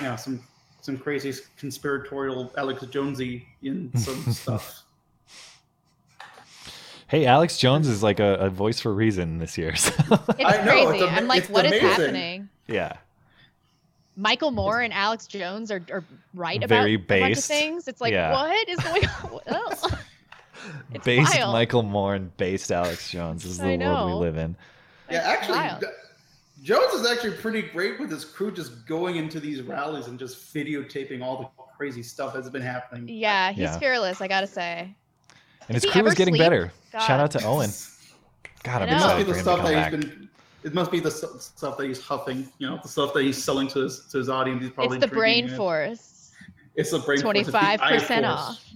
[0.00, 0.42] you know, some
[0.80, 4.84] some crazy conspiratorial Alex Jonesy in some stuff.
[7.12, 9.76] Hey, Alex Jones is like a, a voice for reason this year.
[9.76, 9.92] So.
[10.00, 11.04] It's I know, crazy.
[11.04, 11.88] it's ama- I'm like, it's what is amazing.
[11.88, 12.48] happening?
[12.72, 12.96] Yeah.
[14.16, 16.04] Michael Moore and Alex Jones are, are
[16.34, 17.88] right Very about a bunch of things.
[17.88, 18.32] It's like, Yeah.
[18.32, 19.40] what is going on?
[19.48, 19.98] Oh.
[20.92, 21.52] It's based wild.
[21.52, 24.54] Michael Moore and based Alex Jones is the world we live in.
[25.10, 25.84] Yeah, actually, wild.
[26.62, 30.54] Jones is actually pretty great with his crew, just going into these rallies and just
[30.54, 33.08] videotaping all the crazy stuff that's been happening.
[33.08, 33.78] Yeah, he's Yeah.
[33.80, 34.94] fearless, I gotta say.
[35.68, 36.44] And Does his crew is getting sleep?
[36.44, 36.72] better.
[36.92, 37.00] God.
[37.00, 37.70] Shout out to Owen.
[38.62, 39.16] God, I I'm know.
[39.16, 40.30] It excited for him to come that back.
[40.62, 40.72] He's been.
[40.72, 42.48] It must be the stuff that he's huffing.
[42.58, 44.62] You know, the stuff that he's selling to his to his audience.
[44.62, 45.56] He's probably It's the brain it.
[45.56, 46.30] force.
[46.74, 47.20] It's the brain.
[47.20, 47.36] force.
[47.38, 48.58] It's the 25% off.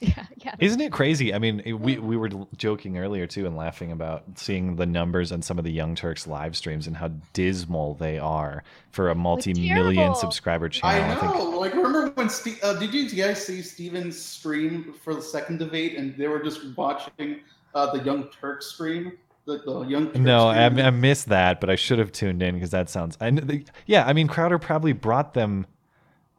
[0.00, 0.54] Yeah, yeah.
[0.58, 1.32] Isn't it crazy?
[1.32, 5.40] I mean, we we were joking earlier too and laughing about seeing the numbers on
[5.40, 9.94] some of the Young Turks live streams and how dismal they are for a multi-million
[9.94, 10.14] terrible.
[10.14, 11.10] subscriber I channel.
[11.10, 11.58] I, think know.
[11.58, 12.28] Like, remember when?
[12.28, 16.42] Ste- uh, did you guys see Steven's stream for the second debate, and they were
[16.42, 17.40] just watching
[17.74, 19.16] uh, the Young Turk stream?
[19.46, 20.86] The, the Young Turk No, I, stream?
[20.86, 23.16] I missed that, but I should have tuned in because that sounds.
[23.20, 25.66] I, kn- the- yeah, I mean, Crowder probably brought them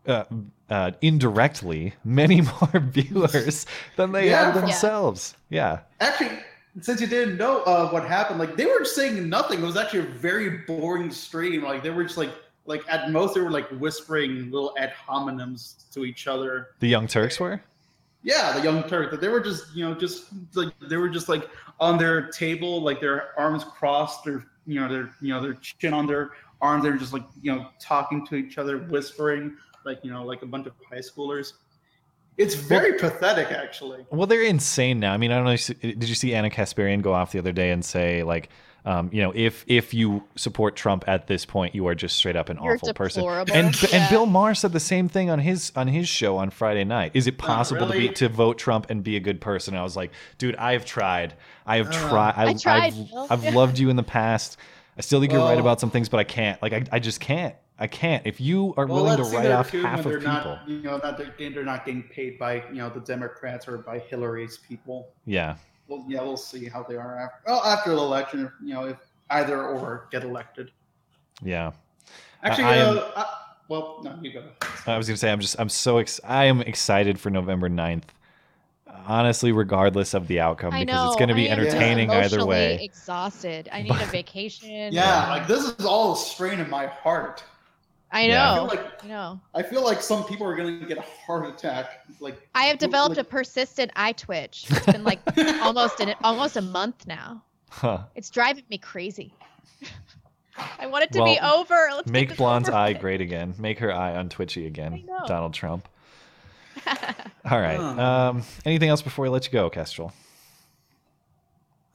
[0.07, 0.23] uh,
[0.69, 4.45] uh, indirectly many more viewers than they Yeah.
[4.45, 4.61] had Yeah.
[4.61, 5.35] themselves.
[5.49, 5.79] Yeah.
[5.99, 6.39] Actually,
[6.81, 9.61] since you didn't know uh, what happened, like they were saying nothing.
[9.61, 11.63] It was actually a very boring stream.
[11.63, 12.31] Like they were just like,
[12.65, 16.69] like at most they were like whispering little ad hominems to each other.
[16.79, 17.61] the Young Turks were.
[18.26, 19.11] Yeah, the Young Turk.
[19.11, 21.47] That they were just, you know, just like they were just like
[21.80, 25.93] on their table, like their arms crossed, their, you know, their, you know, their chin
[25.93, 26.84] on their arms.
[26.84, 29.55] They were just like, you know, talking to each other, whispering,
[29.86, 31.53] like, you know, like a bunch of high schoolers.
[32.38, 34.07] It's very pathetic, actually.
[34.09, 35.13] Well, they're insane now.
[35.13, 35.55] I mean, I don't know.
[35.93, 38.49] Did you see Ana Kasparian go off the other day and say like,
[38.86, 42.36] um, you know, if if you support Trump at this point, you are just straight
[42.36, 43.21] up an You're awful person.
[43.23, 43.53] deplorable.
[43.53, 44.09] And and Yeah.
[44.09, 47.11] Bill Maher said the same thing on his on his show on Friday night.
[47.15, 48.07] Is it possible to really?
[48.09, 49.73] be to vote Trump and be a good person?
[49.73, 51.33] And I was like, dude, I have tried.
[51.65, 52.33] I have Uh, tried.
[52.38, 52.93] I tried,
[53.29, 54.57] I've, I've loved you in the past.
[54.97, 56.61] I still think you're right about some things, but I can't.
[56.61, 57.55] Like, I, I just can't.
[57.77, 58.25] I can't.
[58.25, 60.79] If you are Well, willing to let's write off too half of people, not, you
[60.81, 64.57] know, not they're, they're not getting paid by you know the Democrats or by Hillary's
[64.57, 65.09] people.
[65.25, 65.55] yeah.
[65.88, 67.38] Well, yeah, we'll see how they are after.
[67.47, 68.97] Well, after the election, you know, if
[69.29, 70.71] either or get elected.
[71.43, 71.71] Yeah.
[72.43, 73.25] Actually, I am- uh, I,
[73.67, 74.43] well, no, you go.
[74.86, 78.03] I was gonna say I'm just I'm so ex- I am excited for November 9th.
[79.07, 81.07] Honestly, regardless of the outcome, I because know.
[81.07, 82.81] it's going to be I am entertaining either way.
[82.81, 83.69] Exhausted.
[83.71, 84.93] I need a vacation.
[84.93, 87.43] Yeah, like this is all a strain in my heart.
[88.16, 88.51] I Yeah.
[88.51, 88.68] I know.
[88.70, 89.39] feel like I know.
[89.53, 92.05] I feel like some people are gonna get a heart attack.
[92.22, 94.66] Like I have developed like- a persistent eye twitch.
[94.70, 95.20] It's been like
[95.61, 97.43] almost an almost a month now.
[97.70, 97.99] Huh.
[98.16, 99.34] It's driving me crazy.
[100.80, 101.89] I want it to be over.
[101.93, 103.01] Let's Make Blonde's over eye with.
[103.01, 103.53] great again.
[103.59, 105.03] Make her eye on Twitchy again.
[105.28, 105.89] Donald Trump.
[106.88, 107.78] All right.
[107.78, 110.13] Um, anything else before we let you go, Kestrel?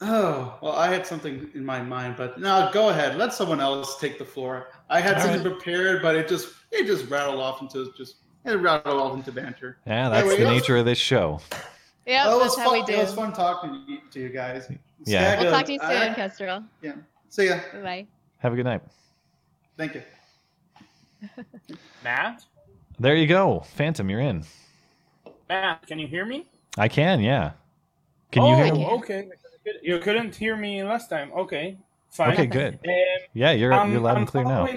[0.02, 3.16] Oh, well, I had something in my mind, but no, go ahead.
[3.18, 4.68] Let someone else take the floor.
[4.88, 8.52] I had All something prepared, but it just it just rattled off into just it
[8.54, 9.76] rattled off into banter.
[9.86, 11.40] Yeah, that's Anyway, the let's- nature of this show.
[12.06, 12.80] Yeah, Well, it that's was how fun.
[12.80, 12.92] we do.
[12.94, 14.66] It was fun talking to you, to you guys.
[15.04, 15.32] Yeah.
[15.34, 16.64] Stag, We'll talk to you soon, I- Kestrel.
[16.80, 16.92] yeah.
[17.28, 17.58] See ya.
[17.74, 18.06] Bye bye.
[18.38, 18.80] Have a good night.
[19.76, 20.02] Thank you.
[22.04, 22.42] Matt?
[22.98, 23.60] There you go.
[23.60, 24.44] Phantom, you're in.
[25.48, 26.46] Matt, can you hear me?
[26.78, 27.52] I can, yeah.
[28.30, 28.86] Can you oh, hear me?
[28.86, 29.28] okay.
[29.82, 31.32] You couldn't hear me last time.
[31.32, 31.76] Okay,
[32.10, 32.32] fine.
[32.32, 32.74] Okay, good.
[32.74, 32.80] Um,
[33.34, 34.68] Yeah, you're I'm- you're loud I'm and clear now.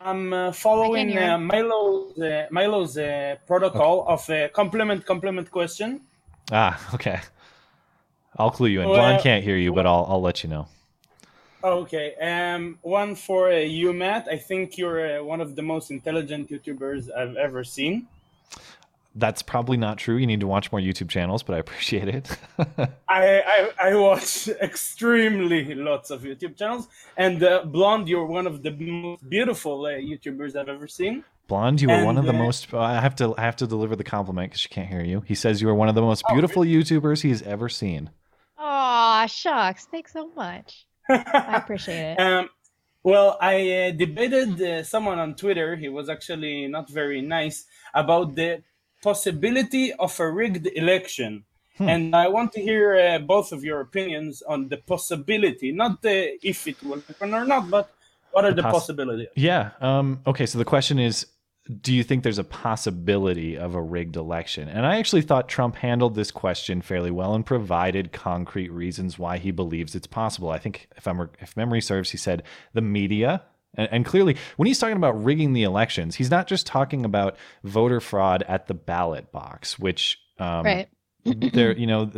[0.00, 6.00] I'm uh, following uh, Milo's, uh, Milo's uh, protocol of uh, complement complement question.
[6.52, 7.20] Ah, okay.
[8.38, 8.88] I'll clue you in.
[8.88, 10.68] Well, Blonde can't hear you, but I'll I'll let you know.
[11.64, 14.28] Okay, um, one for uh, you, Matt.
[14.30, 18.06] I think you're uh, one of the most intelligent YouTubers I've ever seen.
[19.18, 20.16] That's probably not true.
[20.16, 22.38] You need to watch more YouTube channels, but I appreciate it.
[23.08, 28.62] I, I I watch extremely lots of YouTube channels, and uh, Blonde, you're one of
[28.62, 31.24] the most beautiful uh, YouTubers I've ever seen.
[31.48, 32.74] Blonde, you are one of the uh, most.
[32.74, 35.22] I have to I have to deliver the compliment because she can't hear you.
[35.26, 38.10] He says you are one of the most Oh, beautiful YouTubers he's ever seen.
[38.58, 39.86] Aw, shucks.
[39.86, 40.86] Thanks so much.
[41.08, 42.20] I appreciate it.
[42.20, 42.48] Um,
[43.02, 45.76] well, I uh, debated uh, someone on Twitter.
[45.76, 47.64] He was actually not very nice
[47.94, 48.62] about the
[49.10, 51.32] possibility of a rigged election.
[51.78, 51.88] Hmm.
[51.92, 56.16] And I want to hear uh, both of your opinions on the possibility, not the
[56.52, 57.86] if it will happen or not, but
[58.32, 59.28] what are The the, possibilities?
[59.34, 59.64] Yeah.
[59.80, 60.46] Um, okay.
[60.50, 61.26] So the question is,
[61.86, 64.68] do you think there's a possibility of a rigged election?
[64.68, 69.38] And I actually thought Trump handled this question fairly well and provided concrete reasons why
[69.38, 70.50] he believes it's possible.
[70.50, 72.42] I think if I'm if memory serves, he said
[72.72, 73.42] the media.
[73.76, 77.36] And, and clearly, when he's talking about rigging the elections, he's not just talking about
[77.64, 80.88] voter fraud at the ballot box, which um, Right.
[81.24, 82.10] there, you know,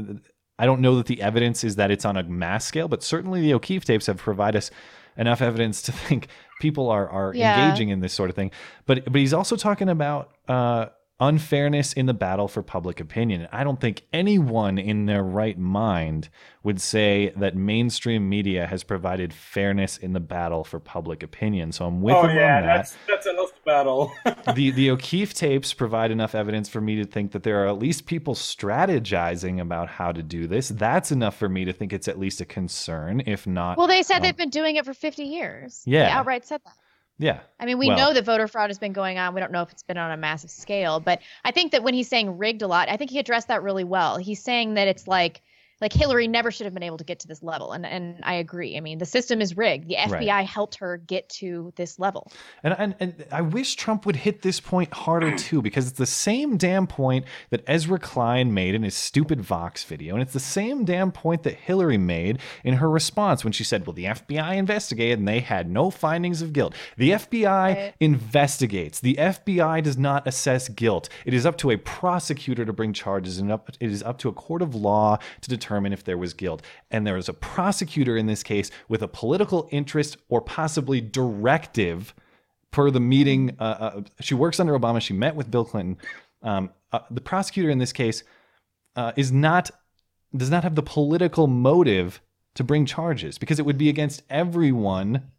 [0.58, 3.40] I don't know that the evidence is that it's on a mass scale, but certainly
[3.40, 4.70] the O'Keefe tapes have provided us
[5.16, 6.28] enough evidence to think
[6.60, 7.64] people are are Yeah.
[7.66, 8.50] engaging in this sort of thing.
[8.86, 10.86] But but he's also talking about uh,
[11.20, 13.48] unfairness in the battle for public opinion.
[13.50, 16.28] I don't think anyone in their right mind
[16.62, 21.72] would say that mainstream media has provided fairness in the battle for public opinion.
[21.72, 24.12] So I'm with oh him yeah, on that that's that's a lost battle.
[24.54, 27.78] the the O'Keefe tapes provide enough evidence for me to think that there are at
[27.78, 30.68] least people strategizing about how to do this.
[30.68, 33.76] That's enough for me to think it's at least a concern, if not.
[33.76, 35.82] Well, they said um, they've been doing it for 50 years.
[35.84, 36.04] Yeah.
[36.04, 36.74] They outright said that.
[37.18, 37.40] Yeah.
[37.58, 39.34] I mean, we Well, know that voter fraud has been going on.
[39.34, 41.94] We don't know if it's been on a massive scale, but I think that when
[41.94, 44.16] he's saying rigged a lot, I think he addressed that really well.
[44.16, 45.42] He's saying that it's like
[45.80, 48.34] like Hillary never should have been able to get to this level, and and I
[48.34, 48.76] agree.
[48.76, 49.88] I mean, the system is rigged.
[49.88, 50.22] The Right.
[50.26, 52.30] FBI helped her get to this level.
[52.62, 56.06] And, and and I wish Trump would hit this point harder too, because it's the
[56.06, 60.40] same damn point that Ezra Klein made in his stupid Vox video, and it's the
[60.40, 64.56] same damn point that Hillary made in her response when she said, "Well, the FBI
[64.56, 66.74] investigated and they had no findings of guilt.
[66.96, 69.00] The FBI investigates.
[69.00, 71.08] The FBI does not assess guilt.
[71.24, 74.28] It is up to a prosecutor to bring charges, and up, it is up to
[74.28, 76.62] a court of law to determine if there was guilt.
[76.90, 82.14] And there is a prosecutor in this case with a political interest or possibly directive."
[82.70, 85.00] per the meeting, uh, uh, she works under Obama.
[85.00, 85.96] She met with Bill Clinton.
[86.42, 88.22] Um, uh, the prosecutor in this case
[88.96, 89.70] uh, is not
[90.36, 92.20] does not have the political motive
[92.54, 95.30] to bring charges because it would be against everyone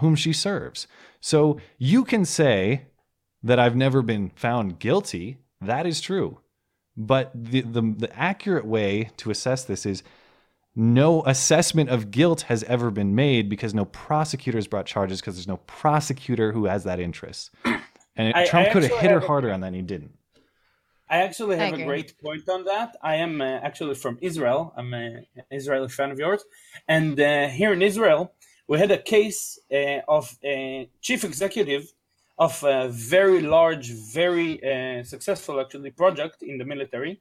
[0.00, 0.88] whom she serves.
[1.20, 2.86] So you can say
[3.42, 5.38] that I've never been found guilty.
[5.60, 6.40] That is true.
[6.96, 10.02] But the, the, the accurate way to assess this is
[10.76, 15.36] no assessment of guilt has ever been made because no prosecutor has brought charges because
[15.36, 17.50] there's no prosecutor who has that interest.
[18.16, 19.82] And I- Trump I could have hit her have a- harder on that, and he
[19.82, 20.12] didn't.
[21.10, 22.96] I actually have a great point on that.
[23.02, 24.72] I am uh, actually from Israel.
[24.76, 26.44] I'm an Israeli fan of yours.
[26.88, 28.32] And uh, here in Israel,
[28.66, 31.92] we had a case uh, of a chief executive
[32.38, 37.20] of a very large, very uh, successful, actually, project in the military,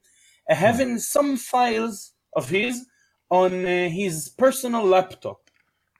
[0.49, 2.85] uh, having some files of his
[3.29, 5.39] on uh, his personal laptop.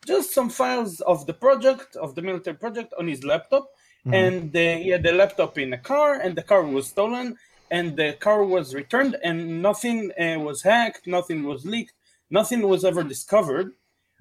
[0.06, 3.70] Just some files of the project, of the military project on his laptop.
[4.06, 4.14] Mhm.
[4.14, 7.38] And uh, he had the laptop in a car, and the car was stolen,
[7.72, 11.94] and the car was returned, and nothing uh, was hacked, nothing was leaked,
[12.30, 13.74] nothing was ever discovered.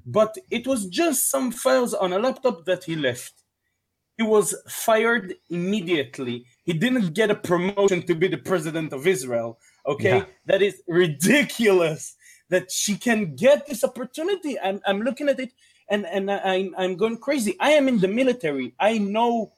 [0.07, 3.41] But it was just some files on a laptop that he left.
[4.16, 6.44] He was fired immediately.
[6.64, 9.58] He didn't get a promotion to be the president of Israel.
[9.86, 10.24] Okay, Yeah.
[10.46, 12.14] that is ridiculous
[12.50, 14.58] that she can get this opportunity.
[14.60, 15.52] I'm, I'm looking at it
[15.88, 17.56] and, and I, I'm going crazy.
[17.58, 18.74] I am in the military.
[18.78, 19.52] I know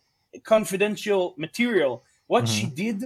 [0.44, 2.05] confidential material.
[2.26, 3.05] What she did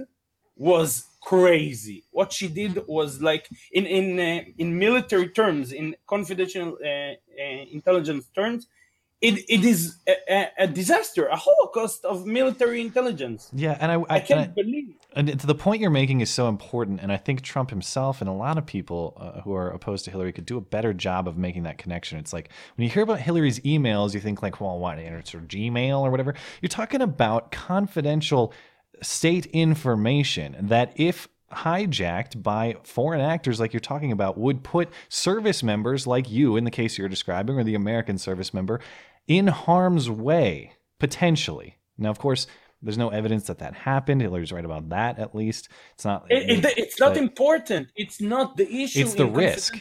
[0.55, 2.05] was crazy.
[2.11, 7.65] What she did was like in in uh, in military terms, in confidential uh, uh,
[7.71, 8.67] intelligence terms,
[9.21, 13.49] it, it is a, a, disaster, a holocaust of military intelligence.
[13.53, 14.95] Yeah, and I, I, I can't and believe.
[15.13, 18.33] And the point you're making is so important, and I think Trump himself and a
[18.33, 21.37] lot of people uh, who are opposed to Hillary could do a better job of
[21.37, 22.17] making that connection.
[22.17, 24.99] It's like when you hear about Hillary's emails, you think like, well, what?
[24.99, 26.33] It's her Gmail or whatever.
[26.61, 28.53] You're talking about confidential
[29.01, 35.63] state information that if hijacked by foreign actors like you're talking about would put service
[35.63, 38.79] members like you in the case you're describing or the American service member
[39.29, 41.77] in harm's way potentially.
[41.97, 42.47] Now of course
[42.81, 44.21] there's no evidence that that happened.
[44.21, 45.69] Hillary's right about that at least.
[45.95, 47.89] It's not It, it, it's not important.
[47.95, 49.01] It's not the issue.
[49.01, 49.75] It's the risk.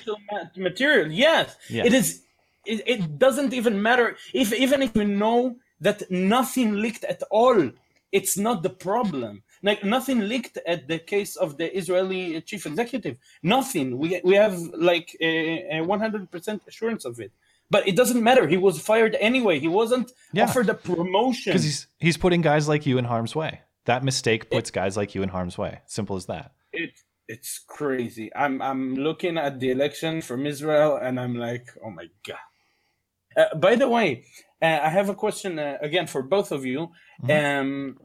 [0.57, 1.11] material.
[1.11, 1.86] Yes, Yeah.
[1.86, 2.22] it is.
[2.66, 7.70] It, it doesn't even matter if even if we know that nothing leaked at all.
[8.11, 9.42] It's not the problem.
[9.62, 13.16] Like nothing leaked at the case of the Israeli chief executive.
[13.42, 13.86] Nothing.
[14.03, 14.57] We we have
[14.90, 17.32] like a one hundred percent assurance of it.
[17.70, 18.46] But it doesn't matter.
[18.48, 19.58] He was fired anyway.
[19.58, 20.44] He wasn't Yeah.
[20.44, 21.50] offered a promotion.
[21.52, 23.60] because he's he's putting guys like you in harm's way.
[23.84, 25.80] That mistake puts guys like you in harm's way.
[25.86, 26.52] Simple as that.
[26.72, 26.90] it
[27.26, 28.30] it's crazy.
[28.34, 32.46] I'm I'm looking at the election from Israel and I'm like, oh my god.
[33.36, 34.24] Uh, by the way,
[34.62, 36.80] uh, I have a question uh, again for both of you.
[37.28, 37.98] Um,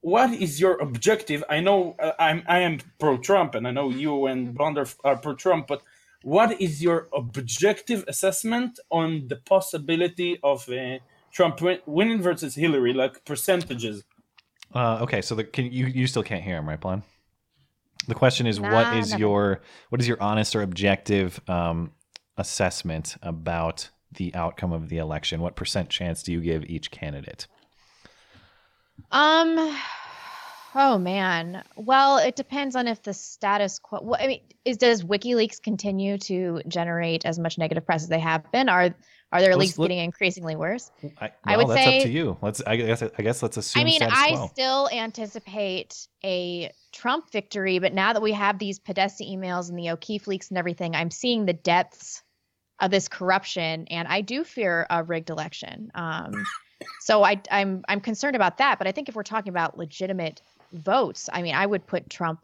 [0.00, 1.44] what is your objective?
[1.50, 5.16] I know uh, I'm I am pro Trump and I know you and Blonder are
[5.16, 5.82] pro Trump, but
[6.26, 10.98] what is your objective assessment on the possibility of uh,
[11.30, 14.02] Trump win- winning versus Hillary, like percentages?
[14.74, 17.04] Uh, okay, so the can you you still can't hear him, right, Blonde?
[18.08, 19.20] The question is, what Nah, is never.
[19.20, 19.60] your
[19.90, 21.92] what is your honest or objective um,
[22.36, 25.40] assessment about the outcome of the election?
[25.40, 27.46] What percent chance do you give each candidate?
[29.12, 29.76] Um,
[30.78, 31.64] Oh man.
[31.76, 34.00] Well, it depends on if the status quo.
[34.02, 38.18] Well, I mean, is does WikiLeaks continue to generate as much negative press as they
[38.18, 38.68] have been?
[38.68, 38.94] Are
[39.32, 40.90] are their leaks getting increasingly worse?
[41.02, 42.36] I, well, I would that's say up to you.
[42.42, 42.60] Let's.
[42.66, 43.02] I guess.
[43.02, 43.80] I guess let's assume.
[43.80, 44.48] I mean, I quo.
[44.48, 49.88] still anticipate a Trump victory, but now that we have these Podesta emails and the
[49.88, 52.22] O'Keefe leaks and everything, I'm seeing the depths
[52.80, 55.90] of this corruption, and I do fear a rigged election.
[55.94, 56.44] Um,
[57.00, 58.76] so I, I'm I'm concerned about that.
[58.76, 60.42] But I think if we're talking about legitimate
[60.76, 62.40] votes, I mean, I would put Trump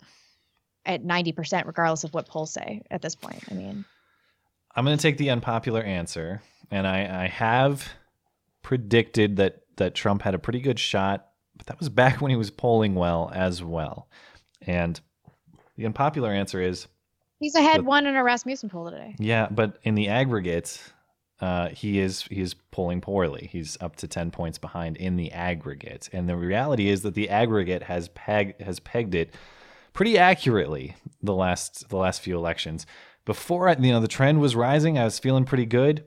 [0.85, 3.43] at 90%, regardless of what polls say at this point.
[3.51, 3.85] I mean,
[4.75, 7.89] I'm going to take the unpopular answer, and I, I have
[8.63, 12.37] predicted that that Trump had a pretty good shot, but that was back when he
[12.37, 14.09] was polling well as well.
[14.61, 15.01] And
[15.77, 16.87] the unpopular answer is
[17.39, 19.15] he's ahead one in a Rasmussen poll today.
[19.19, 20.81] yeah, but in the aggregate,
[21.43, 23.49] uh, he is he is polling poorly.
[23.51, 27.29] He's up to ten points behind in the aggregate, and the reality is that the
[27.29, 29.35] aggregate has peg has pegged it
[29.93, 32.87] pretty accurately the last the last few elections.
[33.25, 36.05] Before you know the trend was rising, I was feeling pretty good.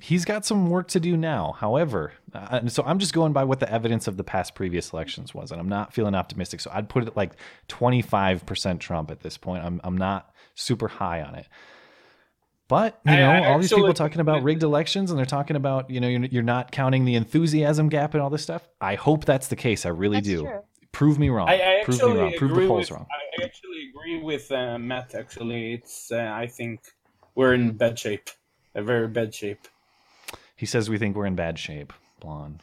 [0.00, 1.56] He's got some work to do now.
[1.58, 5.34] However, uh, so I'm just going by what the evidence of the past previous elections
[5.34, 6.58] was, and I'm not feeling optimistic.
[6.62, 7.32] So I'd put it like
[7.68, 9.62] 25% Trump at this point.
[9.62, 11.48] I'm I'm not super high on it.
[12.70, 15.56] But you know, I all these people actually- talking about rigged elections, and they're talking
[15.56, 18.66] about you know you're, you're not counting the enthusiasm gap and all this stuff.
[18.80, 19.84] I hope that's the case.
[19.84, 20.48] I really do.
[20.92, 21.48] Prove me wrong.
[21.48, 22.32] I, I Prove actually me wrong.
[22.38, 23.06] Prove the agree polls with, wrong.
[23.10, 25.16] I actually agree with uh, Matt.
[25.16, 26.80] Actually, it's uh, I think
[27.34, 28.30] we're in bad shape,
[28.76, 29.66] a very bad shape.
[30.54, 31.92] He says we think we're in bad shape.
[32.20, 32.62] Blonde.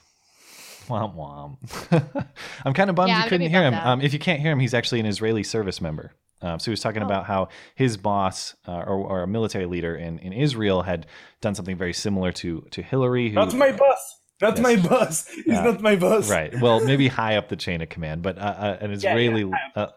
[0.88, 2.28] Womp womp.
[2.64, 3.74] I'm kind of bummed Yeah, you couldn't hear him.
[3.74, 6.14] Um, if you can't hear him, he's actually an Israeli service member.
[6.41, 7.05] Um, so he was talking Oh.
[7.05, 11.07] about how his boss uh, or, or a military leader in, in Israel had
[11.41, 13.29] done something very similar to to Hillary.
[13.29, 14.19] Who, Not my boss.
[14.41, 14.63] Not Yes.
[14.63, 15.27] my boss.
[15.27, 15.63] He's Yeah.
[15.63, 16.29] not my boss.
[16.29, 16.53] Right.
[16.61, 19.88] Well, maybe high up the chain of command, but uh, uh, an Yeah, Israeli uh,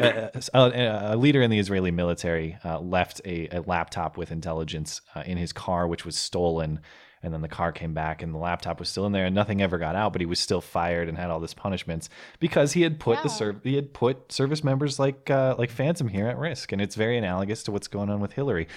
[0.00, 5.00] uh, uh, a leader in the Israeli military uh, left a, a laptop with intelligence
[5.14, 6.80] uh, in his car, which was stolen.
[7.24, 9.62] And then the car came back, and the laptop was still in there, and nothing
[9.62, 10.12] ever got out.
[10.12, 13.28] But he was still fired and had all this punishments because he had put the
[13.30, 16.94] serv- he had put service members like uh, like Phantom here at risk, and it's
[16.94, 18.68] very analogous to what's going on with Hillary.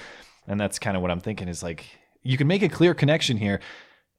[0.47, 1.85] And that's kind of what I'm thinking is like
[2.23, 3.59] you can make a clear connection here.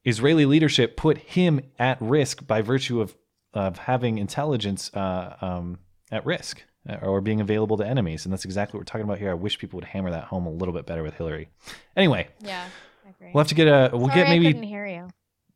[0.05, 3.15] Israeli leadership put him at risk by virtue of
[3.53, 5.79] of having intelligence uh, um,
[6.11, 9.17] at risk uh, or being available to enemies, and that's exactly what we're talking about
[9.17, 9.31] here.
[9.31, 11.49] I wish people would hammer that home a little bit better with Hillary.
[11.95, 12.65] Anyway, Yeah,
[13.09, 13.31] I agree.
[13.33, 15.07] we'll have to get a we'll Sorry get maybe couldn't hear you.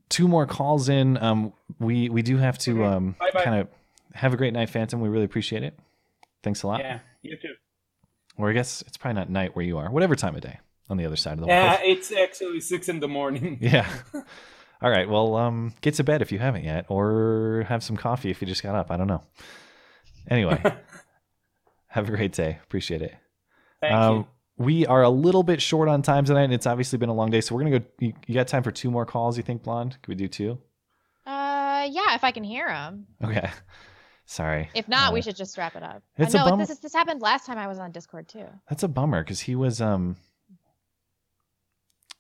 [0.10, 1.18] two more calls in.
[1.18, 3.68] Um, we we do have to um, kind of
[4.14, 5.00] have a great night, Phantom.
[5.02, 5.78] We really appreciate it.
[6.42, 6.80] Thanks a lot.
[6.80, 7.54] Yeah, you too.
[8.38, 9.90] Or I guess it's probably not night where you are.
[9.92, 11.80] Whatever time of day on the other side of the Yeah, world.
[11.84, 13.58] Yeah, it's actually six in the morning.
[13.62, 13.88] Yeah.
[14.82, 15.08] All right.
[15.08, 18.48] Well, um, get to bed if you haven't yet, or have some coffee if you
[18.48, 18.92] just got up.
[18.92, 19.24] I don't know.
[20.30, 20.62] Anyway,
[21.88, 22.60] have a great day.
[22.64, 23.14] Appreciate it.
[23.80, 24.28] Thank Um, you.
[24.58, 27.32] We are a little bit short on time tonight, and it's obviously been a long
[27.32, 27.42] day.
[27.42, 27.86] So we're gonna go.
[28.00, 29.36] You, you got time for two more calls?
[29.38, 29.98] You think, Blonde?
[30.02, 30.60] Could we do two?
[31.26, 33.08] Uh, yeah, if I can hear him.
[33.24, 33.50] Okay.
[34.26, 34.70] Sorry.
[34.74, 36.02] If not, Uh, we should just wrap it up.
[36.18, 38.46] it's I a bum- this this happened last time I was on Discord too.
[38.70, 40.16] That's a bummer because he was um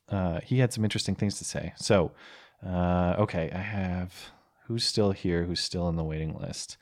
[0.09, 1.71] uh he had some interesting things to say.
[1.77, 2.11] So
[2.65, 4.31] uh okay, I have
[4.67, 6.77] who's still here, who's still in the waiting list.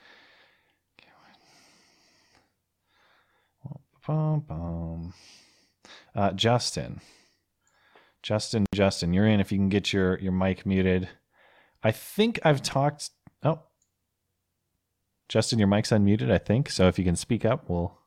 [4.07, 5.13] Bum, bum.
[6.15, 7.01] Uh Justin.
[8.23, 11.09] Justin, Justin, you're in if you can get your your mic muted.
[11.83, 13.09] I think I've talked
[13.43, 13.59] oh
[15.29, 16.69] Justin, your mic's unmuted, I think.
[16.69, 17.97] So if you can speak up, we'll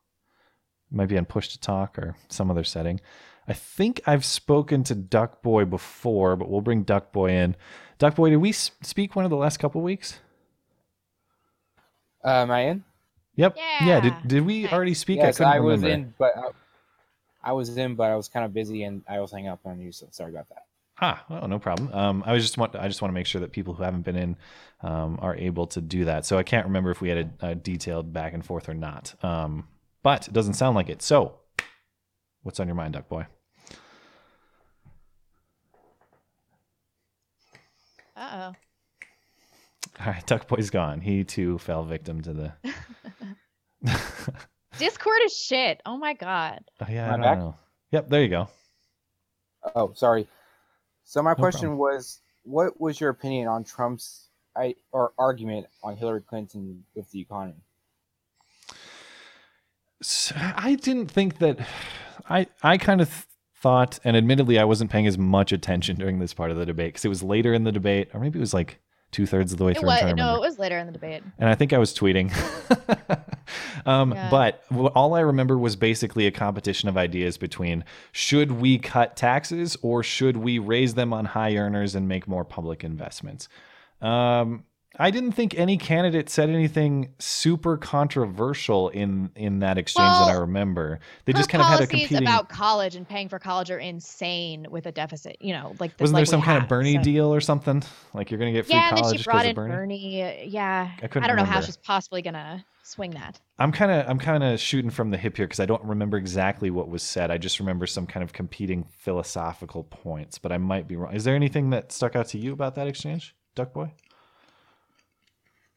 [0.91, 3.01] might be on push to talk or some other setting.
[3.49, 7.57] I think I've spoken to Duck Boy before, but we'll bring Duck Boy in.
[7.99, 10.21] Duck Boy, did we speak one of the last couple weeks?
[12.25, 12.85] Uh, am I in?
[13.37, 13.57] Yep.
[13.57, 14.01] Yeah.
[14.01, 15.19] Did, did we already speak?
[15.19, 16.07] Yes, couldn't I, was remember.
[16.09, 16.33] in, but
[17.45, 19.61] I, I was in, but I was kind of busy and I was hanging up
[19.65, 19.93] on you.
[19.93, 20.65] So sorry about that.
[21.01, 21.93] Ah, oh, no problem.
[21.93, 24.03] Um, I was just want I just want to make sure that people who haven't
[24.03, 24.37] been in
[24.81, 26.25] um, are able to do that.
[26.25, 29.15] So I can't remember if we had a, a detailed back and forth or not.
[29.25, 29.69] Um,
[30.03, 31.03] but it doesn't sound like it.
[31.03, 31.41] So,
[32.43, 33.27] what's on your mind, Duck Boy?
[38.17, 38.55] Uh oh.
[40.01, 41.01] All right, Duck Boy's gone.
[41.01, 42.53] He too fell victim to the.
[44.79, 45.81] Discord is shit.
[45.87, 46.61] Oh my god.
[46.81, 47.39] Oh, yeah, I I don't back?
[47.39, 47.57] know.
[47.93, 48.49] Yep, there you go.
[49.75, 50.27] Oh, sorry.
[51.05, 51.79] So my No question problem.
[51.79, 57.21] was, what was your opinion on Trump's I, or argument on Hillary Clinton with the
[57.21, 57.63] economy?
[60.37, 61.59] I didn't think that.
[62.29, 66.35] I I kind of thought, and admittedly, I wasn't paying as much attention during this
[66.35, 68.55] part of the debate because it was later in the debate, or maybe it was
[68.55, 68.81] like
[69.15, 69.87] two thirds of the way It through.
[69.87, 70.37] Was no, remember.
[70.37, 71.23] it was later in the debate.
[71.39, 72.31] and I think I was tweeting.
[73.87, 74.29] um, Yeah.
[74.31, 74.63] But
[74.95, 80.03] all I remember was basically a competition of ideas between should we cut taxes or
[80.03, 83.49] should we raise them on high earners and make more public investments.
[84.03, 84.65] Um,
[84.99, 90.39] I didn't think any candidate said anything super controversial in in that exchange that I
[90.39, 91.01] remember.
[91.25, 92.19] They just kind of had a competing.
[92.19, 95.37] about college and paying for college are insane with a deficit.
[95.41, 97.83] You know, like Wasn't like there some kind of Bernie so- deal or something?
[98.13, 99.73] Like you're gonna get free Yeah, then college she brought because in of Bernie.
[99.75, 100.47] Bernie.
[100.49, 103.41] Yeah, I couldn't don't know how she's possibly gonna swing that.
[103.59, 106.17] I'm kind of I'm kind of shooting from the hip here because I don't remember
[106.19, 107.31] exactly what was said.
[107.31, 111.15] I just remember some kind of competing philosophical points, but I might be wrong.
[111.15, 113.93] Is there anything that stuck out to you about that exchange, Duck Boy?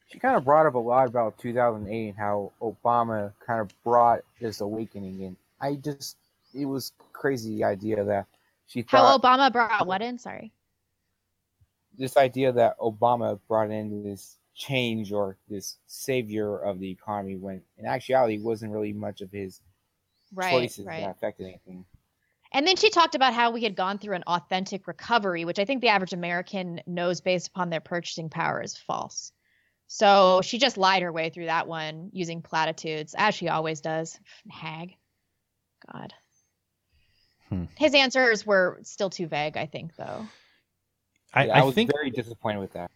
[0.08, 4.22] She kind of brought up a lot about 2008 and how Obama kind of brought
[4.40, 5.36] this awakening in.
[5.60, 6.16] I just,
[6.54, 8.26] it was crazy the idea that
[8.66, 10.18] she How thought Obama brought what in?
[10.18, 10.52] Sorry.
[11.96, 17.62] this idea that Obama brought in this change or this savior of the economy when
[17.78, 19.60] in actuality it wasn't really much of his
[20.32, 21.00] Right, choices right.
[21.02, 21.84] that affected anything.
[22.52, 25.64] And then she talked about how we had gone through an authentic recovery, which I
[25.64, 29.32] think the average American knows based upon their purchasing power is false.
[29.88, 34.20] So she just lied her way through that one using platitudes, as she always does.
[34.48, 34.94] Hag.
[35.90, 36.12] God.
[37.48, 37.64] Hmm.
[37.76, 40.26] His answers were still too vague, I think, though.
[41.32, 42.90] I, Yeah, I I was think very disappointed with that.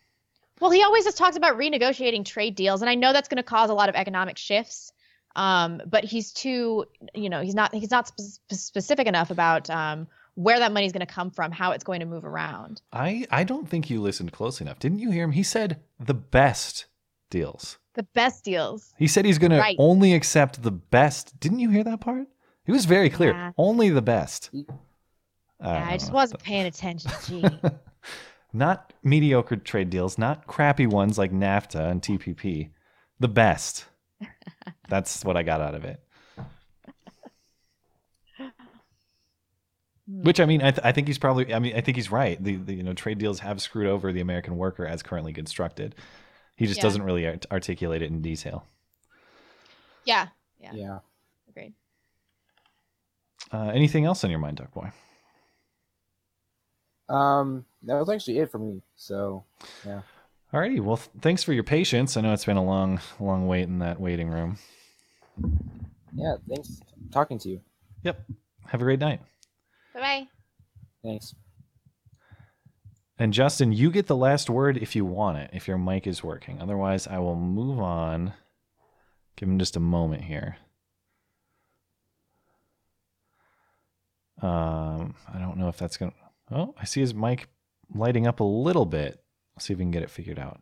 [0.61, 3.43] Well, he always just talks about renegotiating trade deals, and I know that's going to
[3.43, 4.93] cause a lot of economic shifts.
[5.35, 6.85] Um, but he's too,
[7.15, 11.07] you know, he's not he's not spe- specific enough about um, where that money's going
[11.07, 12.81] to come from, how it's going to move around.
[12.93, 14.79] I I don't think you listened close enough.
[14.79, 15.33] Didn't you hear him?
[15.33, 16.87] He said the best
[17.31, 17.79] deals.
[17.95, 18.95] The best deals.
[18.99, 19.77] He said he's going Right.
[19.77, 21.39] to only accept the best.
[21.41, 22.27] Didn't you hear that part?
[22.65, 23.33] He was very clear.
[23.33, 23.53] Yeah.
[23.59, 24.49] Only the best.
[24.53, 24.63] Yeah,
[25.61, 27.11] don't I just wasn't paying attention.
[27.27, 27.45] Gee.
[28.53, 32.69] Not mediocre trade deals, not crappy ones like NAFTA and TPP.
[33.19, 33.87] The best.
[34.91, 36.03] That's what I got out of it.
[40.15, 41.55] Which I mean, I, th- I think he's probably.
[41.55, 42.43] I mean, I think he's right.
[42.43, 45.95] The, the you know trade deals have screwed over the American worker as currently constructed.
[46.57, 46.83] He just Yeah.
[46.83, 48.67] doesn't really art- articulate it in detail.
[50.05, 50.29] yeah,
[50.61, 50.99] yeah, Yeah.
[51.49, 51.73] agreed.
[53.51, 54.91] Uh, anything else on your mind, Duck Boy?
[57.09, 58.83] Um, that was actually it for me.
[58.97, 59.45] So,
[59.87, 60.03] yeah.
[60.53, 60.81] Alrighty.
[60.81, 62.17] Well, th- thanks for your patience.
[62.17, 64.59] I know it's been a long, long wait in that waiting room.
[66.15, 67.61] Yeah, thanks for talking to you.
[68.03, 68.23] Yep.
[68.69, 69.21] Have a great night.
[69.95, 70.27] Bye bye.
[71.03, 71.35] Thanks.
[73.19, 76.25] And Justin, you get the last word if you want it, if your mic is
[76.25, 76.61] working.
[76.61, 78.33] Otherwise, I will move on.
[79.37, 80.57] Give him just a moment here.
[84.41, 86.13] Um, I don't know if that's gonna.
[86.51, 87.47] Oh, I see his mic
[87.95, 89.23] lighting up a little bit.
[89.55, 90.61] Let's see if we can get it figured out.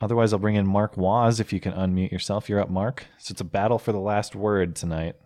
[0.00, 2.48] Otherwise, I'll bring in Mark Waz if you can unmute yourself.
[2.48, 3.06] You're up, Mark.
[3.18, 5.16] So it's a battle for the last word tonight.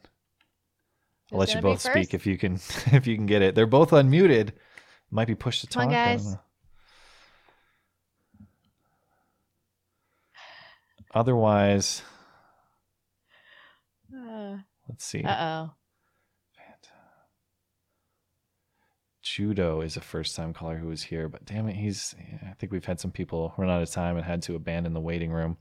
[1.33, 2.55] I'll let you both speak if you can
[2.93, 3.55] if you can get it.
[3.55, 4.53] They're both unmuted.
[5.11, 5.85] Might be pushed to talk.
[5.85, 6.37] On, guys.
[11.14, 12.03] Otherwise,
[14.14, 14.59] Uh
[14.89, 15.22] let's see.
[15.24, 15.70] Uh oh.
[19.22, 22.14] Judo is a first time caller who was here, but damn it, he's.
[22.43, 25.01] I think we've had some people run out of time and had to abandon the
[25.01, 25.59] waiting room.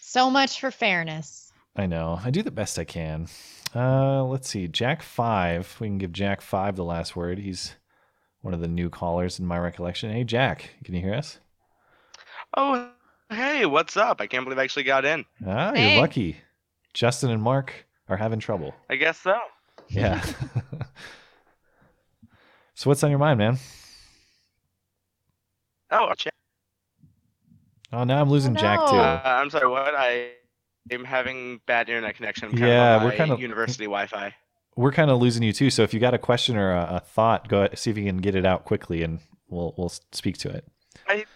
[0.00, 1.51] So much for fairness.
[1.74, 2.20] I know.
[2.22, 3.28] I do the best I can.
[3.74, 4.68] Uh, let's see.
[4.68, 5.74] Jack Five.
[5.80, 7.38] We can give Jack Five the last word.
[7.38, 7.74] He's
[8.42, 10.12] one of the new callers in my recollection.
[10.12, 11.38] Hey, Jack, can you hear us?
[12.56, 12.90] Oh,
[13.30, 14.20] hey, what's up?
[14.20, 15.24] I can't believe I actually got in.
[15.46, 15.92] Ah, Hey.
[15.94, 16.36] you're lucky.
[16.92, 17.72] Justin and Mark
[18.08, 18.74] are having trouble.
[18.90, 19.38] I guess so.
[19.88, 20.20] Yeah.
[22.74, 23.56] so what's on your mind, man?
[25.90, 26.34] Oh, Jack.
[27.94, 28.96] Oh, now I'm losing Jack too.
[28.96, 29.94] Uh, I'm sorry, what?
[29.96, 30.32] I
[30.90, 32.46] am having bad internet connection.
[32.46, 34.34] I'm kind Yeah, of on we're kind of- university Wi-Fi.
[34.74, 35.68] We're kind of losing you too.
[35.68, 38.16] So if you got a question or a, a thought, go see if you can
[38.18, 40.66] get it out quickly, and we'll we'll speak to it.
[41.06, 41.26] I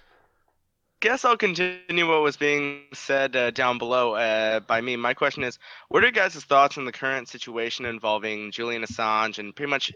[1.01, 4.97] guess I'll continue what was being said uh, down below uh, by me.
[4.97, 5.59] My question is,
[5.91, 9.93] what are your guys' thoughts on the current situation involving Julian Assange and pretty much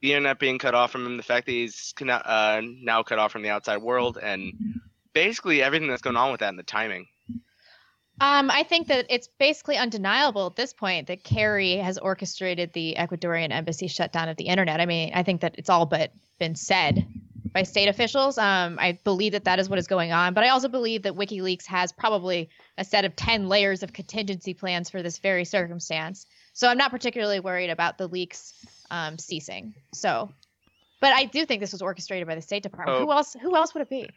[0.00, 3.32] the internet being cut off from him, the fact that he's uh, now cut off
[3.32, 4.80] from the outside world, and
[5.12, 7.06] basically everything that's going on with that and the timing?
[8.20, 12.96] Um, I think that it's basically undeniable at this point that Kerry has orchestrated the
[12.98, 14.80] Ecuadorian embassy shutdown of the internet.
[14.80, 17.06] I mean, I think that it's all but been said
[17.52, 18.36] by state officials.
[18.36, 21.14] Um, I believe that that is what is going on, but I also believe that
[21.14, 26.26] WikiLeaks has probably a set of 10 layers of contingency plans for this very circumstance.
[26.52, 28.52] So I'm not particularly worried about the leaks
[28.90, 29.74] um, ceasing.
[29.92, 30.30] So
[31.00, 32.98] But I do think this was orchestrated by the State Department.
[32.98, 33.04] Oh.
[33.04, 33.36] Who else?
[33.40, 34.10] Who else would it be?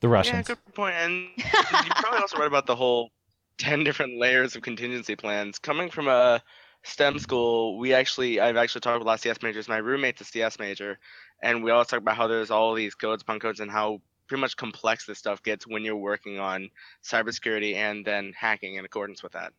[0.00, 0.32] The Russians.
[0.32, 0.58] Yeah, Russians.
[0.64, 0.94] good point.
[0.94, 3.10] And you probably also read about the whole
[3.58, 5.58] ten different layers of contingency plans.
[5.58, 6.40] Coming from a
[6.84, 9.68] STEM school, we actually I've actually talked with a lot of CS majors.
[9.68, 10.98] My roommate's a CS major,
[11.42, 14.40] and we always talk about how there's all these codes upon codes and how pretty
[14.40, 16.68] much complex this stuff gets when you're working on
[17.02, 19.52] cybersecurity and then hacking in accordance with that.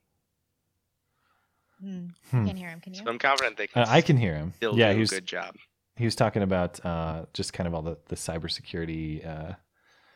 [1.82, 2.08] Hmm.
[2.32, 2.46] Hmm.
[2.46, 2.80] Can't hear him.
[2.82, 3.02] Can you?
[3.04, 4.54] So I'm confident they can Uh, I can hear him.
[4.58, 5.56] still yeah, do he a was, good job.
[5.96, 9.26] He was talking about uh, just kind of all the the cybersecurity.
[9.26, 9.54] Uh,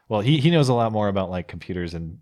[0.10, 2.20] well, he he knows a lot more about like computers and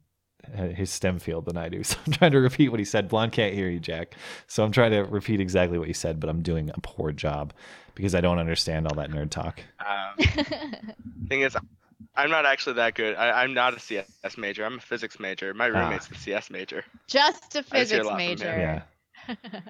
[0.58, 1.84] uh, his STEM field than I do.
[1.84, 3.08] So I'm trying to repeat what he said.
[3.10, 4.16] Blonde can't hear you, Jack.
[4.48, 7.54] So I'm trying to repeat exactly what he said, but I'm doing a poor job
[7.96, 9.62] because I don't understand all that nerd talk.
[9.80, 10.26] Um,
[11.30, 11.56] thing is,
[12.16, 13.16] I'm not actually that good.
[13.16, 14.08] I, I'm not a CS
[14.38, 14.66] major.
[14.66, 15.54] I'm a physics major.
[15.54, 15.80] My Ah.
[15.84, 16.84] roommate's the CS major.
[17.08, 18.28] Just a I just hear a physics lot from him.
[18.30, 18.46] major.
[19.28, 19.36] Yeah.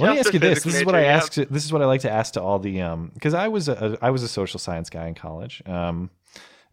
[0.00, 0.58] Let me ask you this.
[0.58, 1.16] physics This is what I yeah.
[1.16, 1.34] asked.
[1.50, 3.96] This is what I like to ask to all the um because I was a
[4.02, 5.62] I was a social science guy in college.
[5.66, 6.10] Um,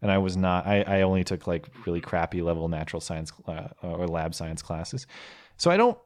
[0.04, 0.66] and I was not.
[0.66, 5.06] I I only took like really crappy level natural science uh, or lab science classes,
[5.56, 5.98] so I don't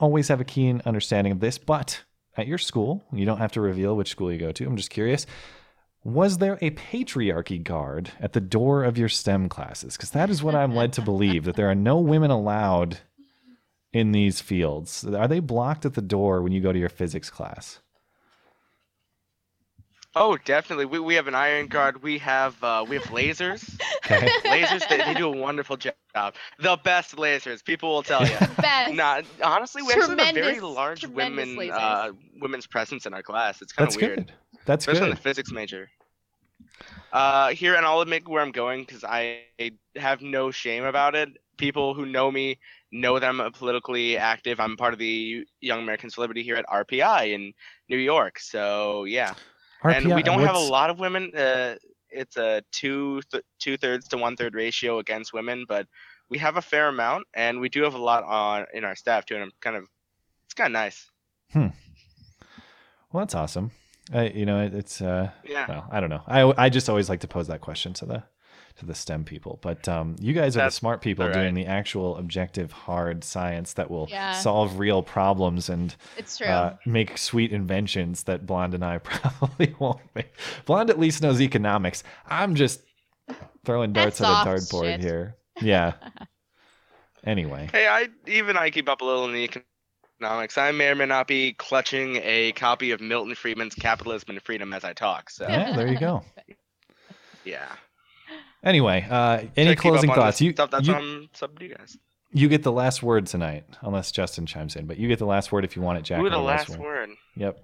[0.00, 1.58] always have a keen understanding of this.
[1.58, 2.02] But
[2.36, 4.66] at your school, you don't have to reveal which school you go to.
[4.66, 5.26] I'm just curious.
[6.02, 9.96] Was there a patriarchy guard at the door of your STEM classes?
[9.96, 12.98] Because that is what I'm led to believe that there are no women allowed
[13.92, 15.04] in these fields?
[15.04, 17.80] Are they blocked at the door when you go to your physics class?
[20.14, 20.84] Oh, definitely.
[20.84, 22.02] We, we have an iron guard.
[22.02, 23.78] We have uh, we have lasers.
[24.04, 24.28] Okay.
[24.44, 24.86] lasers.
[24.88, 25.94] They, they do a wonderful job.
[26.58, 27.64] The best lasers.
[27.64, 28.36] People will tell you.
[28.58, 28.92] Best.
[28.92, 33.62] Nah, honestly, we actually have a very large women uh, women's presence in our class.
[33.62, 34.16] It's kind of weird.
[34.16, 34.32] good.
[34.66, 35.18] That's especially in good.
[35.18, 35.88] the physics major.
[37.12, 39.40] Uh, here, and I'll admit where I'm going because I
[39.96, 41.28] have no shame about it.
[41.56, 42.58] People who know me
[42.90, 44.60] know that I'm politically active.
[44.60, 47.52] I'm part of the Young Americans for Liberty here at RPI in
[47.88, 48.38] New York.
[48.38, 49.34] So yeah,
[49.84, 51.32] and we don't have a lot of women.
[51.36, 51.76] Uh,
[52.10, 55.86] it's a two th- two thirds to one third ratio against women, but
[56.28, 59.24] we have a fair amount, and we do have a lot on in our staff
[59.26, 59.34] too.
[59.34, 59.84] And I'm kind of
[60.44, 61.10] it's kind of nice.
[61.52, 61.68] Hmm.
[63.12, 63.70] Well, that's awesome.
[64.12, 65.66] I, you know, it, it's uh, Yeah.
[65.68, 66.22] Well, I don't know.
[66.26, 68.22] I I just always like to pose that question to the
[68.76, 71.54] to the STEM people, but um, you guys are That's the smart people all doing
[71.54, 74.32] the actual objective, hard science that will Yeah.
[74.32, 76.46] solve real problems and It's true.
[76.46, 80.32] uh, make sweet inventions that Blonde and I probably won't make.
[80.64, 82.02] Blonde at least knows economics.
[82.28, 82.80] I'm just
[83.64, 85.00] throwing darts That's at a dartboard shit.
[85.00, 85.36] here.
[85.60, 85.94] Yeah.
[87.24, 87.68] Anyway.
[87.72, 89.44] Hey, I even I keep up a little in the
[90.20, 90.58] economics.
[90.58, 94.72] I may or may not be clutching a copy of Milton Friedman's Capitalism and Freedom
[94.72, 95.30] as I talk.
[95.30, 96.24] So Yeah, there you go.
[97.44, 97.68] yeah.
[98.64, 100.40] Anyway, uh, any Try to keep up closing thoughts?
[100.40, 101.98] You, stuff that's you, on sub you guys.
[102.32, 104.86] you get the last word tonight, unless Justin chimes in.
[104.86, 106.20] But you get the last word if you want it, Jack.
[106.20, 107.10] Ooh, the otherwise last we'll- word.
[107.36, 107.58] Yep.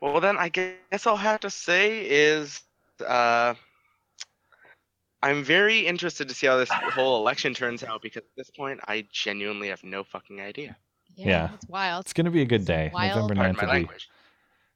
[0.00, 2.60] Well, then I guess I'll have to say is
[3.06, 3.54] uh,
[5.22, 8.80] I'm very interested to see how this whole election turns out because at this point
[8.88, 10.76] I genuinely have no fucking idea.
[11.14, 11.50] Yeah.
[11.54, 12.04] It's wild.
[12.04, 12.90] It's gonna be a good day.
[12.92, 13.30] wild.
[13.30, 13.94] November Pardon 9th be.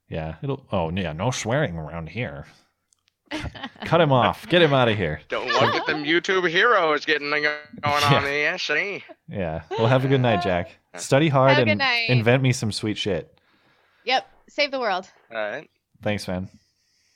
[0.09, 0.36] Yeah.
[0.42, 0.64] It'll.
[0.70, 1.12] Oh yeah.
[1.12, 2.47] No swearing around here.
[3.84, 4.48] Cut him off.
[4.48, 5.20] Get him out of here.
[5.28, 7.46] Don't want to get them YouTube heroes getting going
[7.84, 9.04] on the SE.
[9.28, 9.62] Yeah.
[9.70, 10.70] Well, have a good night, Jack.
[10.96, 12.08] Study hard Have a good and night.
[12.08, 13.36] invent me some sweet shit.
[14.04, 14.26] Yep.
[14.48, 15.06] Save the world.
[15.30, 15.68] All right.
[16.02, 16.48] Thanks, man.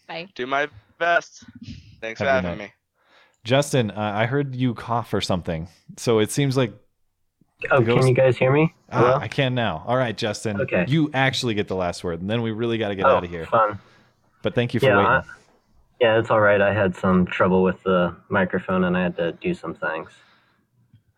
[0.08, 0.28] Bye.
[0.34, 1.44] Do my best.
[2.00, 2.58] Thanks Have for having night.
[2.58, 2.72] me.
[3.44, 5.68] Justin, uh, I heard you cough or something.
[5.96, 6.72] So it seems like.
[7.70, 8.74] Oh, the can you guys hear me?
[8.90, 9.84] Ah, I can now.
[9.86, 10.60] All right, Justin.
[10.62, 10.86] Okay.
[10.88, 13.24] You actually get the last word, and then we really got to get Oh, out
[13.24, 13.46] of here.
[13.46, 13.78] fun.
[14.42, 15.10] But thank you for yeah, waiting.
[15.12, 15.22] I-
[16.00, 16.60] yeah, it's all right.
[16.60, 20.10] I had some trouble with the microphone, and I had to do some things.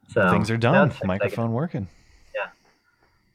[0.08, 0.88] So Things are done.
[0.88, 1.88] that's- Microphone working.
[2.34, 2.48] Yeah.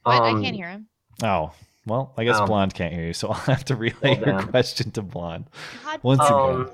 [0.04, 0.22] What?
[0.22, 0.86] I Um, can't hear him.
[1.22, 1.52] Oh,
[1.86, 2.46] well, I guess Oh.
[2.46, 4.48] Blonde can't hear you, so I'll have to relay Well, your damn.
[4.48, 5.46] question to Blonde.
[5.84, 6.34] God Once again.
[6.38, 6.70] Um,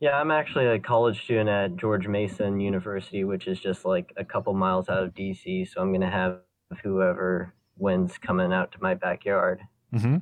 [0.00, 4.24] yeah, I'm actually a college student at George Mason University, which is just like a
[4.24, 5.64] couple miles out of DC.
[5.68, 6.38] So I'm gonna have
[6.82, 9.60] whoever wins coming out to my backyard.
[9.92, 10.16] hmm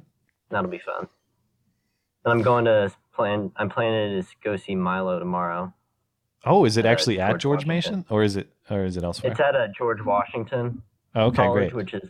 [0.51, 1.09] That'll be fun.
[2.27, 3.53] And I'm going to plan.
[3.57, 5.73] I'm planning to go see Milo tomorrow.
[6.45, 7.95] Oh, is it uh, actually at George George Washington.
[8.01, 9.33] Mason, or is it, or is it elsewhere?
[9.33, 10.83] It's at uh, George Washington
[11.15, 11.75] Oh, okay, College, great.
[11.75, 12.09] which is,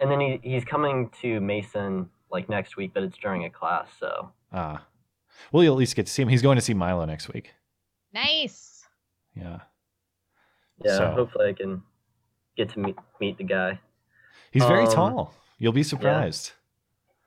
[0.00, 3.88] and then he, he's coming to Mason like next week, but it's during a class.
[3.98, 4.84] So Ah,
[5.50, 6.28] well, you'll at least get to see him.
[6.28, 7.54] He's going to see Milo next week.
[8.12, 8.84] Nice.
[9.34, 9.60] Yeah,
[10.84, 11.82] yeah, So- hopefully I can
[12.56, 13.78] get to meet meet the guy.
[14.50, 15.34] he's very Um, tall.
[15.58, 16.52] You'll be surprised.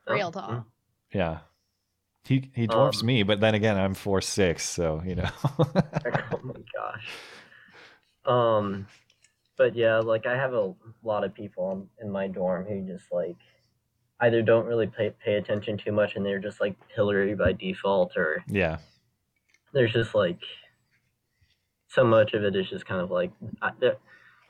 [0.08, 0.66] Real Oh, tall.
[1.14, 1.40] Yeah,
[2.26, 5.30] he he dwarfs Um, me, but then again, I'm four six, so you know.
[5.60, 7.08] oh my gosh.
[8.26, 8.88] Um,
[9.58, 10.74] but yeah, like I have a
[11.04, 13.38] lot of people in my dorm who just like
[14.22, 18.16] either don't really pay, pay attention too much and they're just like Hillary by default,
[18.18, 18.78] or Yeah.
[19.74, 20.40] there's just like
[21.88, 23.32] so much of it is just kind of like
[23.80, 23.98] they're-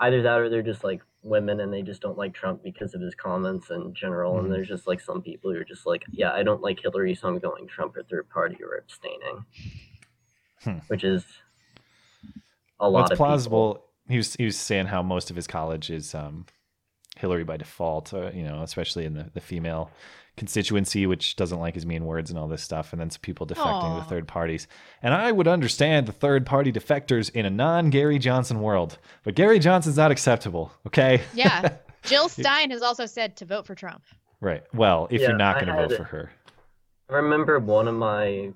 [0.02, 3.02] either that or they're just like women and they just don't like Trump because of
[3.02, 4.36] his comments in general.
[4.36, 4.40] Mhm.
[4.46, 7.14] And there's just like some people who are just like, yeah, I don't like Hillary,
[7.16, 9.46] so I'm going Trump or third party or abstaining,
[10.64, 10.78] Hmm.
[10.88, 11.26] which is
[12.80, 13.26] a Well, lot it's of people.
[13.26, 13.86] plausible.
[14.08, 16.46] He was he was saying how most of his college is um,
[17.20, 18.14] Hillary by default.
[18.14, 19.92] Uh, you know, especially in the, the female
[20.38, 23.46] constituency, which doesn't like his mean words and all this stuff, and then some people
[23.46, 24.00] defecting Aw.
[24.04, 24.68] to third parties.
[25.04, 29.36] And I would understand the third party defectors in a non Gary Johnson world, but
[29.36, 30.72] Gary Johnson's not acceptable.
[30.88, 31.22] Okay.
[31.34, 31.76] Yeah.
[32.04, 34.04] Jill Stein has also said to vote for Trump.
[34.40, 34.64] right.
[34.74, 36.32] Well, if Yeah, you're not going to vote had- for her.
[37.10, 38.52] I remember one of my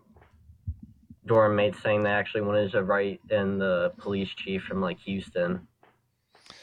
[1.25, 5.67] dorm mates saying they actually wanted to write in the police chief from like Houston.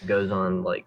[0.07, 0.87] Goes on like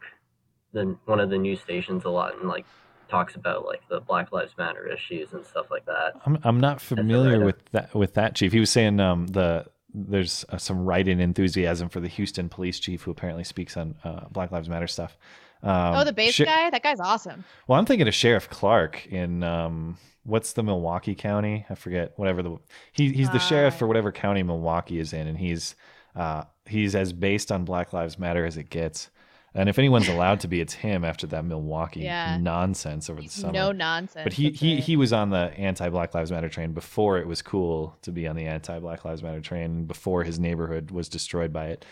[0.74, 2.66] the one of the news stations a lot and like
[3.10, 6.14] talks about like the Black Lives Matter issues and stuff like that.
[6.26, 8.52] I'm I'm not familiar with that with that chief.
[8.52, 13.04] He was saying um the there's uh, some write-in enthusiasm for the Houston police chief
[13.04, 15.16] who apparently speaks on uh, Black Lives Matter stuff.
[15.62, 16.72] Um, oh, the bass Sher- guy?
[16.72, 17.45] That guy's awesome.
[17.68, 21.66] Well, I'm thinking of Sheriff Clarke in um what's the Milwaukee County?
[21.70, 22.58] I forget whatever the
[22.91, 25.76] he he's the sheriff for whatever county Milwaukee is in, and he's
[26.16, 29.10] uh he's as based on Black Lives Matter as it gets.
[29.55, 32.38] And if anyone's allowed to be, it's him after that Milwaukee Yeah.
[32.41, 33.53] nonsense over the summer.
[33.53, 34.84] no nonsense, But he he right.
[34.84, 38.27] he was on the anti Black Lives Matter train before it was cool to be
[38.27, 39.85] on the anti Black Lives Matter train.
[39.85, 41.85] Before his neighborhood was destroyed by it.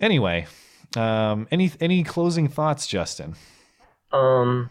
[0.00, 0.46] Anyway,
[0.96, 3.34] um, any any closing thoughts, Justin?
[4.12, 4.70] Um,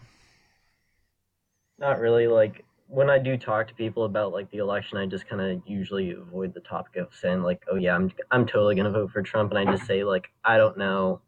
[1.78, 2.26] not really.
[2.26, 5.62] Like when I do talk to people about like the election, I just kind of
[5.66, 9.22] usually avoid the topic of saying like, "Oh yeah, I'm I'm totally gonna vote for
[9.22, 11.20] Trump," and I just say like, "I don't know."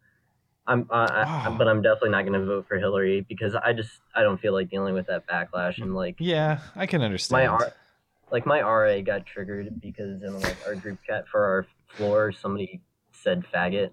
[0.66, 3.90] I'm, I, I, but I'm definitely not going to vote for Hillary because I just
[4.14, 7.48] I don't feel like dealing with that backlash and like Yeah, I can my understand.
[7.48, 7.72] R,
[8.30, 12.80] like my RA got triggered because in like our group chat for our floor somebody
[13.12, 13.90] said faggot.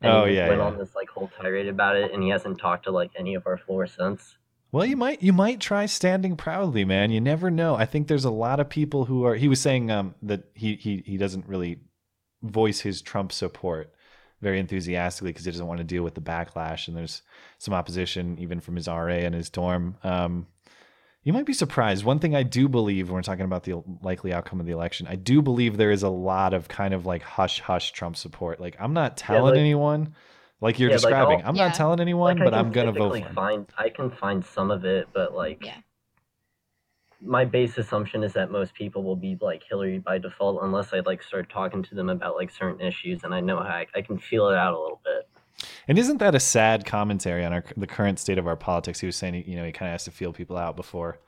[0.00, 0.66] And Oh, he yeah, went yeah.
[0.66, 3.46] on this like whole tirade about it, and he hasn't talked to like any of
[3.46, 4.36] our floor since.
[4.72, 7.10] Well, you might you might try standing proudly, man.
[7.10, 7.74] You never know.
[7.74, 9.34] I think there's a lot of people who are.
[9.36, 11.80] He was saying um, that he he he doesn't really
[12.42, 13.92] voice his Trump support
[14.42, 17.22] very enthusiastically because he doesn't want to deal with the backlash, and there's
[17.58, 19.96] some opposition even from his RA and his dorm.
[20.02, 20.46] Um,
[21.22, 22.04] you might be surprised.
[22.04, 25.06] One thing I do believe when we're talking about the likely outcome of the election,
[25.06, 28.60] I do believe there is a lot of kind of like hush hush Trump support.
[28.60, 30.14] Like I'm not telling like- anyone,
[30.60, 31.40] like you're Yeah, describing.
[31.42, 31.66] I'll- I'm Yeah.
[31.68, 33.34] not telling anyone, Like, but I'm gonna vote for him.
[33.34, 35.64] Find I can find some of it, but like
[37.24, 41.00] my base assumption is that most people will be like Hillary by default unless I
[41.00, 44.02] like start talking to them about like certain issues, and I know how I, I
[44.02, 45.28] can feel it out a little bit.
[45.86, 49.00] And isn't that a sad commentary on our the current state of our politics?
[49.00, 51.18] He was saying, you know, he kind of has to feel people out before,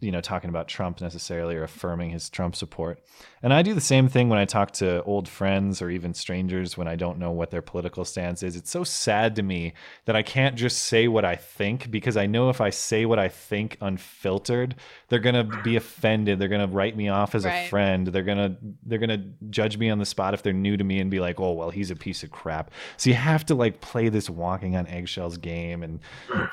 [0.00, 3.00] you know, talking about Trump necessarily or affirming his Trump support.
[3.42, 6.76] And I do the same thing when I talk to old friends or even strangers
[6.76, 8.54] when I don't know what their political stance is.
[8.54, 9.72] It's so sad to me
[10.04, 13.18] that I can't just say what I think because I know if I say what
[13.18, 14.76] I think unfiltered,
[15.08, 16.38] they're gonna be offended.
[16.38, 18.06] They're gonna write me off as a friend.
[18.06, 18.56] They're gonna
[18.86, 21.40] they're gonna judge me on the spot if they're new to me and be like,
[21.40, 22.70] oh well, he's a piece of crap.
[22.96, 26.00] So you have to like play this walking on eggshells game and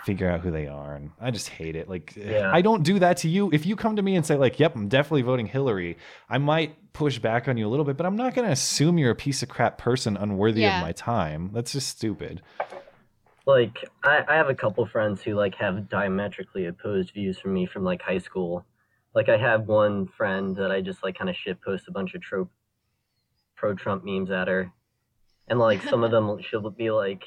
[0.05, 0.95] figure out who they are.
[0.95, 1.87] And I just hate it.
[1.87, 2.51] Like Yeah.
[2.51, 3.49] I don't do that to you.
[3.53, 5.97] If you come to me and say like, yep, I'm definitely voting Hillary,
[6.29, 9.11] I might push back on you a little bit, but I'm not gonna assume you're
[9.11, 10.75] a piece of crap person unworthy Yeah.
[10.77, 11.51] of my time.
[11.53, 12.41] That's just stupid.
[13.45, 17.65] Like I, I have a couple friends who like have diametrically opposed views from me
[17.65, 18.65] from like high school.
[19.15, 22.13] Like I have one friend that I just like kind of shit post a bunch
[22.13, 22.51] of trope
[23.55, 24.71] pro Trump memes at her,
[25.47, 27.23] and like some of them she'll be like,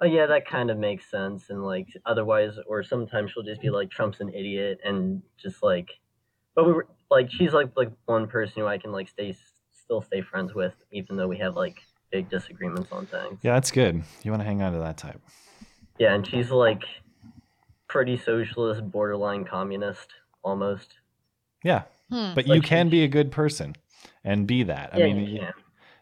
[0.00, 3.70] "Oh yeah, that kind of makes sense," and like otherwise, or sometimes she'll just be
[3.70, 5.90] like, "Trump's an idiot," and just like,
[6.54, 9.36] but we were like, she's like like one person who I can like stay
[9.72, 11.76] still stay friends with, even though we have like
[12.10, 13.38] big disagreements on things.
[13.42, 14.02] Yeah, that's good.
[14.22, 15.20] You want to hang on to that type.
[15.98, 16.82] Yeah, and she's like
[17.88, 20.08] pretty socialist, borderline communist,
[20.42, 20.94] almost.
[21.62, 21.82] Yeah.
[22.10, 22.34] Hmm.
[22.34, 23.74] But Like you can be a good person
[24.24, 24.90] and be that.
[24.92, 25.52] I mean, you you- can.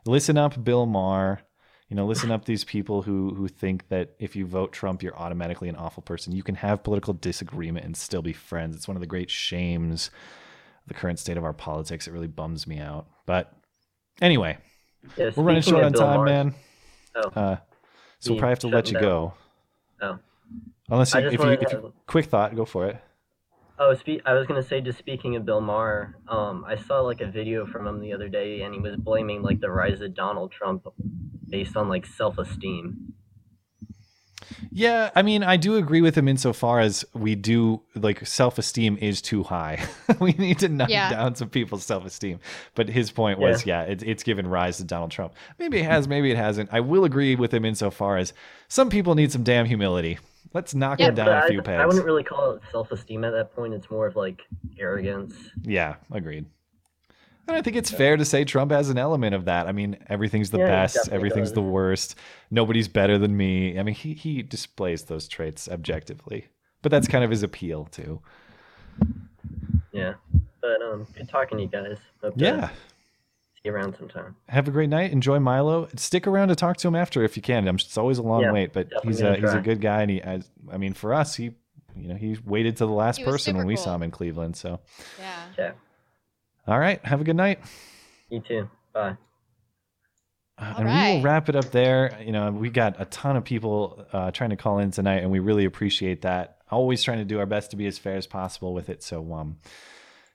[0.07, 1.41] listen up, Bill Maher.
[1.89, 5.17] You know, listen up these people who who think that if you vote Trump, you're
[5.17, 6.33] automatically an awful person.
[6.35, 8.77] You can have political disagreement and still be friends.
[8.77, 10.13] It's one of the great shames of
[10.87, 12.07] the current state of our politics.
[12.07, 13.07] It really bums me out.
[13.27, 13.53] But
[14.21, 14.59] anyway,
[15.17, 16.55] Yeah, we're running short on Bill time, Maher- man.
[17.15, 17.29] Oh.
[17.29, 17.57] Uh,
[18.19, 19.35] so we'll probably have to let you shutting go.
[20.01, 20.19] Oh.
[20.91, 23.03] Unless you, if you, if you quick thought, go for it.
[23.79, 27.21] Oh, spe- I was gonna say, just speaking of Bill Maher, um, I saw like
[27.21, 30.15] a video from him the other day, and he was blaming like the rise of
[30.15, 30.87] Donald Trump
[31.49, 33.15] based on like self-esteem.
[34.71, 38.99] Yeah, I mean, I do agree with him insofar as we do like self esteem
[39.01, 39.85] is too high.
[40.21, 41.11] we need to knock Yeah.
[41.11, 42.41] down some people's self esteem.
[42.75, 45.35] But his point was, yeah, it, it's given rise to Donald Trump.
[45.59, 46.71] Maybe it has, maybe it hasn't.
[46.73, 48.33] I will agree with him insofar as
[48.69, 50.19] some people need some damn humility.
[50.55, 51.81] Let's knock him down a few I, pegs.
[51.81, 53.73] I wouldn't really call it self-esteem at that point.
[53.73, 54.43] It's more of like
[54.79, 55.35] arrogance.
[55.63, 56.45] Yeah, agreed.
[57.49, 59.67] And I think it's fair to say Trump has an element of that.
[59.67, 61.55] I mean, everything's the Yeah, best, everything's does.
[61.55, 62.15] the worst.
[62.51, 63.79] Nobody's better than me.
[63.79, 66.47] I mean, he he displays those traits objectively.
[66.83, 68.21] But that's kind of his appeal too.
[69.93, 70.15] Yeah,
[70.61, 71.99] but um, good talking to you guys.
[72.23, 72.69] Hope Yeah.
[72.69, 72.75] see
[73.65, 74.37] you around sometime.
[74.49, 75.13] Have a great night.
[75.13, 75.89] Enjoy Milo.
[75.97, 77.67] Stick around to talk to him after if you can.
[77.69, 80.03] I'm, it's always a long Yeah, wait, but he's gonna a he's a good guy,
[80.03, 80.23] and he.
[80.23, 80.43] I,
[80.73, 81.53] I mean, for us, he,
[81.97, 83.85] you know, he waited to the last person when we cool.
[83.85, 84.57] saw him in Cleveland.
[84.57, 84.81] So,
[85.19, 85.45] Yeah.
[85.59, 85.73] Yeah.
[86.67, 87.05] All right.
[87.05, 87.61] Have a good night.
[88.31, 88.69] You too.
[88.93, 89.17] Bye.
[90.59, 92.17] Uh, and we will wrap it up there.
[92.25, 95.31] You know, we got a ton of people uh, trying to call in tonight, and
[95.31, 96.59] we really appreciate that.
[96.71, 99.03] Always trying to do our best to be as fair as possible with it.
[99.03, 99.59] So, um,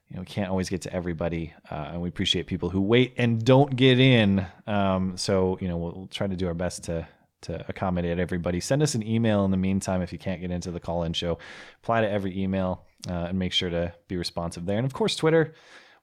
[0.10, 3.14] you know, we can't always get to everybody, uh, and we appreciate people who wait
[3.18, 4.46] and don't get in.
[4.66, 7.08] Um, so, you know, we'll, we'll try to do our best to
[7.40, 8.60] to accommodate everybody.
[8.60, 11.38] Send us an email in the meantime if you can't get into the call-in show.
[11.84, 14.78] Apply to every email uh, and make sure to be responsive there.
[14.78, 15.54] And of course, Twitter.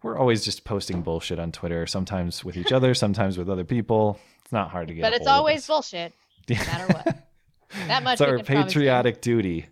[0.04, 4.20] We're always just posting bullshit on Twitter, sometimes with each other, sometimes with other people.
[4.42, 5.00] It's not hard to get.
[5.00, 6.12] But it's always bullshit,
[6.46, 7.26] no matter what.
[7.88, 8.80] That much It's our can promise you.
[8.80, 9.66] patriotic duty.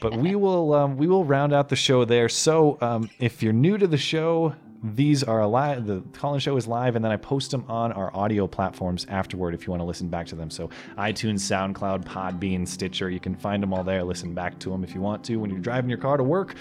[0.00, 2.28] But we will um, we will round out the show there.
[2.28, 5.86] So um, if you're new to the show, these are live.
[5.86, 9.54] The call-in show is live, and then I post them on our audio platforms afterward
[9.54, 10.50] if you want to listen back to them.
[10.50, 14.04] So iTunes, SoundCloud, Podbean, Stitcher, you can find them all there.
[14.04, 16.54] Listen back to them if you want to when you're driving your car to work.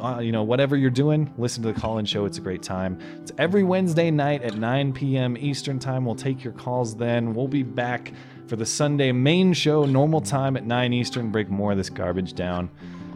[0.00, 2.24] Uh, you know, whatever you're doing, listen to the call-in show.
[2.24, 2.98] It's a great time.
[3.22, 5.36] It's every Wednesday night at 9 p.m.
[5.36, 6.04] Eastern time.
[6.04, 7.34] We'll take your calls then.
[7.34, 8.12] We'll be back
[8.46, 11.30] for the Sunday main show, normal time at 9 Eastern.
[11.32, 12.70] Break more of this garbage down,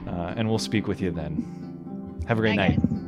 [0.09, 2.25] uh, and we'll speak with you then.
[2.27, 2.81] Have a great Bye, night.
[2.81, 3.02] guys.